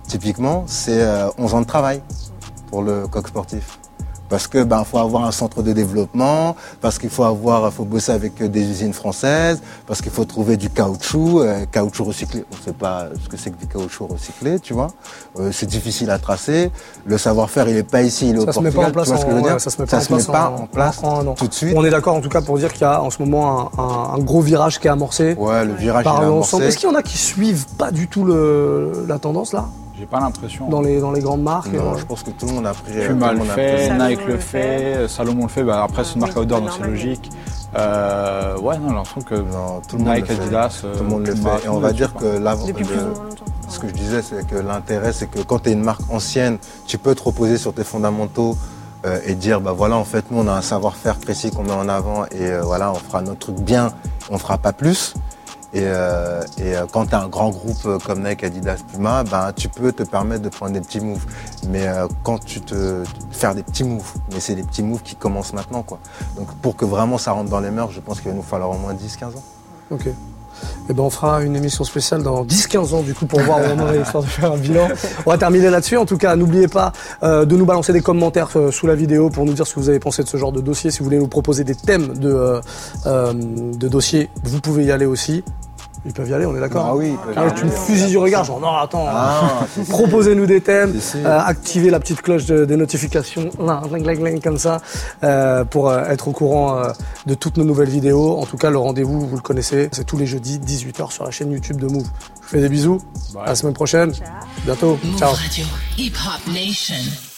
typiquement 0.06 0.64
c'est 0.66 1.02
euh, 1.02 1.28
11 1.38 1.54
ans 1.54 1.60
de 1.60 1.66
travail 1.66 2.02
pour 2.72 2.82
le 2.82 3.06
coq 3.06 3.28
sportif. 3.28 3.78
Parce 4.32 4.46
que 4.46 4.62
ben 4.64 4.82
faut 4.84 4.96
avoir 4.96 5.24
un 5.26 5.30
centre 5.30 5.62
de 5.62 5.72
développement, 5.74 6.56
parce 6.80 6.98
qu'il 6.98 7.10
faut 7.10 7.24
avoir, 7.24 7.70
faut 7.70 7.84
bosser 7.84 8.12
avec 8.12 8.40
euh, 8.40 8.48
des 8.48 8.62
usines 8.62 8.94
françaises, 8.94 9.60
parce 9.86 10.00
qu'il 10.00 10.10
faut 10.10 10.24
trouver 10.24 10.56
du 10.56 10.70
caoutchouc, 10.70 11.40
euh, 11.42 11.66
caoutchouc 11.70 12.04
recyclé. 12.04 12.42
On 12.50 12.64
sait 12.64 12.72
pas 12.72 13.08
ce 13.22 13.28
que 13.28 13.36
c'est 13.36 13.50
que 13.50 13.58
du 13.58 13.66
caoutchouc 13.66 14.06
recyclé, 14.06 14.58
tu 14.58 14.72
vois. 14.72 14.86
Euh, 15.38 15.50
c'est 15.52 15.66
difficile 15.66 16.10
à 16.10 16.18
tracer. 16.18 16.70
Le 17.04 17.18
savoir-faire, 17.18 17.68
il 17.68 17.76
est 17.76 17.82
pas 17.82 18.00
ici, 18.00 18.30
il 18.30 18.36
est 18.36 18.38
au 18.38 18.46
Ça 18.46 18.54
se 18.54 18.60
met 18.60 18.70
Portugal. 18.70 18.92
pas 18.94 19.00
en 19.02 19.04
place 19.04 19.06
tu 19.08 19.12
vois 19.12 19.18
ce 19.20 19.24
que 19.26 19.30
je 19.30 19.34
en- 19.34 19.36
veux 19.36 19.42
dire 19.42 19.52
ouais, 19.52 19.58
ça 19.58 19.70
se 19.70 19.82
met 19.82 19.86
pas 19.86 19.96
en 19.96 20.00
met 20.00 20.06
place 20.06 20.26
pas 20.26 20.48
en- 20.48 20.62
en 20.62 20.66
place 20.66 20.98
en 21.02 21.34
tout 21.34 21.48
de 21.48 21.52
suite. 21.52 21.74
On 21.76 21.84
est 21.84 21.90
d'accord 21.90 22.14
en 22.16 22.22
tout 22.22 22.30
cas 22.30 22.40
pour 22.40 22.56
dire 22.56 22.72
qu'il 22.72 22.80
y 22.82 22.84
a 22.84 23.02
en 23.02 23.10
ce 23.10 23.20
moment 23.22 23.70
un, 23.78 23.82
un- 23.82 24.14
un 24.14 24.18
gros 24.18 24.40
virage 24.40 24.80
qui 24.80 24.86
est 24.86 24.90
amorcé 24.90 25.34
Ouais, 25.34 25.62
le 25.66 25.74
virage 25.74 26.06
il 26.06 26.08
est 26.22 26.24
amorcé. 26.24 26.56
Est-ce 26.62 26.78
qu'il 26.78 26.88
y 26.88 26.92
en 26.92 26.94
a 26.96 27.02
qui 27.02 27.18
suivent 27.18 27.66
pas 27.76 27.90
du 27.90 28.08
tout 28.08 28.24
le, 28.24 29.04
la 29.06 29.18
tendance 29.18 29.52
là? 29.52 29.66
J'ai 30.02 30.08
pas 30.08 30.18
l'impression. 30.18 30.68
dans 30.68 30.80
les, 30.80 30.98
dans 30.98 31.12
les 31.12 31.20
grandes 31.20 31.44
marques 31.44 31.72
Non, 31.72 31.92
euh, 31.92 31.96
je 31.96 32.04
pense 32.04 32.24
que 32.24 32.30
tout 32.32 32.46
le 32.46 32.54
monde 32.54 32.66
a 32.66 32.72
pris. 32.74 32.92
Puma 33.06 33.32
le 33.32 33.38
le 33.38 33.44
fait, 33.44 33.86
Salomon 33.86 34.08
Nike 34.08 34.26
le 34.26 34.32
le 34.32 34.38
fait. 34.40 34.94
fait, 34.96 35.08
Salomon 35.08 35.42
le 35.44 35.48
fait. 35.48 35.62
Bah, 35.62 35.84
après, 35.84 36.02
c'est 36.02 36.14
une 36.14 36.22
marque 36.22 36.36
outdoor, 36.36 36.60
donc 36.62 36.70
c'est 36.76 36.84
logique. 36.84 37.30
Euh, 37.78 38.58
ouais, 38.58 38.78
non, 38.78 38.88
j'ai 38.88 38.94
l'impression 38.96 39.20
que 39.20 39.34
Non, 39.36 39.80
tout 39.88 39.98
le 39.98 40.02
monde 40.02 40.14
Nike, 40.16 40.28
le 40.28 40.34
fait. 40.34 40.42
Adidas, 40.42 40.80
euh, 40.84 40.96
Tout 40.96 41.04
le 41.04 41.08
monde 41.08 41.24
le 41.24 41.34
Puma, 41.34 41.56
fait. 41.58 41.66
Et 41.66 41.68
on 41.68 41.76
le 41.76 41.82
va 41.82 41.92
dire 41.92 42.12
le 42.16 42.20
que 42.20 42.38
l'avant. 42.42 42.66
Le-. 42.66 42.74
Ce 43.68 43.78
que 43.78 43.86
je 43.86 43.92
disais, 43.92 44.22
c'est 44.22 44.44
que 44.44 44.56
l'intérêt, 44.56 45.12
c'est 45.12 45.28
que 45.30 45.38
quand 45.38 45.60
tu 45.60 45.68
es 45.70 45.72
une 45.72 45.84
marque 45.84 46.02
ancienne, 46.10 46.58
tu 46.88 46.98
peux 46.98 47.14
te 47.14 47.22
reposer 47.22 47.56
sur 47.56 47.72
tes 47.72 47.84
fondamentaux 47.84 48.56
euh, 49.06 49.20
et 49.24 49.36
dire, 49.36 49.60
bah 49.60 49.70
voilà, 49.70 49.96
en 49.98 50.04
fait, 50.04 50.24
nous, 50.32 50.40
on 50.40 50.48
a 50.48 50.52
un 50.52 50.62
savoir-faire 50.62 51.14
précis 51.14 51.52
qu'on 51.52 51.62
met 51.62 51.70
en 51.70 51.88
avant 51.88 52.24
et 52.32 52.50
euh, 52.50 52.62
voilà, 52.62 52.90
on 52.90 52.96
fera 52.96 53.22
notre 53.22 53.38
truc 53.38 53.60
bien, 53.60 53.92
on 54.30 54.38
fera 54.38 54.58
pas 54.58 54.72
plus. 54.72 55.14
Et, 55.74 55.84
euh, 55.84 56.42
euh, 56.60 56.86
quand 56.92 57.06
tu 57.06 57.14
as 57.14 57.20
un 57.20 57.28
grand 57.28 57.50
groupe 57.50 57.86
euh, 57.86 57.98
comme 57.98 58.22
Nike, 58.22 58.44
Adidas, 58.44 58.82
Puma, 58.92 59.24
ben, 59.24 59.52
tu 59.54 59.68
peux 59.68 59.92
te 59.92 60.02
permettre 60.02 60.42
de 60.42 60.50
prendre 60.50 60.72
des 60.72 60.82
petits 60.82 61.00
moves. 61.00 61.24
Mais 61.68 61.86
quand 62.22 62.38
tu 62.44 62.60
te 62.60 63.04
faire 63.30 63.54
des 63.54 63.62
petits 63.62 63.84
moves, 63.84 64.12
mais 64.32 64.40
c'est 64.40 64.54
des 64.54 64.64
petits 64.64 64.82
moves 64.82 65.02
qui 65.02 65.16
commencent 65.16 65.54
maintenant, 65.54 65.82
quoi. 65.82 65.98
Donc 66.36 66.52
pour 66.56 66.76
que 66.76 66.84
vraiment 66.84 67.18
ça 67.18 67.32
rentre 67.32 67.50
dans 67.50 67.60
les 67.60 67.70
mœurs, 67.70 67.90
je 67.90 68.00
pense 68.00 68.20
qu'il 68.20 68.30
va 68.30 68.36
nous 68.36 68.42
falloir 68.42 68.70
au 68.70 68.78
moins 68.78 68.94
10-15 68.94 69.24
ans. 69.24 69.42
Ok. 69.90 70.08
Eh 70.88 70.94
ben, 70.94 71.02
on 71.04 71.10
fera 71.10 71.42
une 71.42 71.54
émission 71.54 71.84
spéciale 71.84 72.22
dans 72.22 72.44
10-15 72.44 72.94
ans, 72.94 73.02
du 73.02 73.14
coup, 73.14 73.26
pour 73.26 73.40
voir 73.40 73.58
où 73.60 73.64
on 73.76 73.80
en 73.80 73.92
est, 73.92 74.00
histoire 74.02 74.22
de 74.22 74.28
faire 74.28 74.52
un 74.52 74.56
bilan. 74.56 74.88
On 75.24 75.30
va 75.30 75.38
terminer 75.38 75.70
là-dessus. 75.70 75.96
En 75.96 76.06
tout 76.06 76.18
cas, 76.18 76.34
n'oubliez 76.34 76.68
pas 76.68 76.92
euh, 77.22 77.44
de 77.44 77.56
nous 77.56 77.64
balancer 77.64 77.92
des 77.92 78.00
commentaires 78.00 78.48
euh, 78.56 78.70
sous 78.70 78.86
la 78.86 78.94
vidéo 78.94 79.30
pour 79.30 79.44
nous 79.44 79.52
dire 79.52 79.66
ce 79.66 79.74
que 79.74 79.80
vous 79.80 79.88
avez 79.88 80.00
pensé 80.00 80.22
de 80.22 80.28
ce 80.28 80.36
genre 80.36 80.52
de 80.52 80.60
dossier. 80.60 80.90
Si 80.90 80.98
vous 80.98 81.04
voulez 81.04 81.18
nous 81.18 81.28
proposer 81.28 81.64
des 81.64 81.74
thèmes 81.76 82.18
de, 82.18 82.32
euh, 82.32 82.60
euh, 83.06 83.32
de 83.32 83.88
dossiers, 83.88 84.28
vous 84.42 84.60
pouvez 84.60 84.84
y 84.84 84.90
aller 84.90 85.06
aussi. 85.06 85.44
Ils 86.04 86.12
peuvent 86.12 86.28
y 86.28 86.34
aller, 86.34 86.46
on 86.46 86.56
est 86.56 86.60
d'accord 86.60 86.84
Ah 86.88 86.96
oui, 86.96 87.14
Ah, 87.36 87.50
tu 87.52 87.64
me 87.64 87.70
fusilles 87.70 88.08
du 88.10 88.18
regard, 88.18 88.42
genre 88.42 88.58
non, 88.58 88.74
attends. 88.76 89.06
Ah, 89.08 89.60
si. 89.72 89.88
Proposez-nous 89.88 90.46
des 90.46 90.60
thèmes, 90.60 90.98
euh, 91.16 91.38
activez 91.38 91.90
la 91.90 92.00
petite 92.00 92.22
cloche 92.22 92.44
de- 92.46 92.64
des 92.64 92.74
notifications, 92.76 93.50
comme 94.42 94.58
ça, 94.58 94.80
euh, 95.22 95.64
pour 95.64 95.90
euh, 95.90 96.02
être 96.08 96.26
au 96.26 96.32
courant 96.32 96.78
euh, 96.78 96.88
de 97.26 97.34
toutes 97.34 97.56
nos 97.56 97.64
nouvelles 97.64 97.88
vidéos. 97.90 98.36
En 98.38 98.46
tout 98.46 98.56
cas, 98.56 98.70
le 98.70 98.78
rendez-vous, 98.78 99.20
vous 99.28 99.36
le 99.36 99.42
connaissez, 99.42 99.90
c'est 99.92 100.04
tous 100.04 100.16
les 100.18 100.26
jeudis, 100.26 100.58
18h 100.58 101.12
sur 101.12 101.24
la 101.24 101.30
chaîne 101.30 101.52
YouTube 101.52 101.80
de 101.80 101.86
Move. 101.86 102.02
Je 102.04 102.40
vous 102.42 102.48
fais 102.48 102.60
des 102.60 102.68
bisous, 102.68 102.98
Bye. 103.32 103.44
à 103.44 103.48
la 103.50 103.54
semaine 103.54 103.74
prochaine, 103.74 104.12
bientôt, 104.64 104.98
Move 105.04 105.18
ciao. 105.18 105.30
Radio. 105.32 105.64
Hip 105.98 106.14
Hop 106.26 106.52
Nation. 106.52 107.31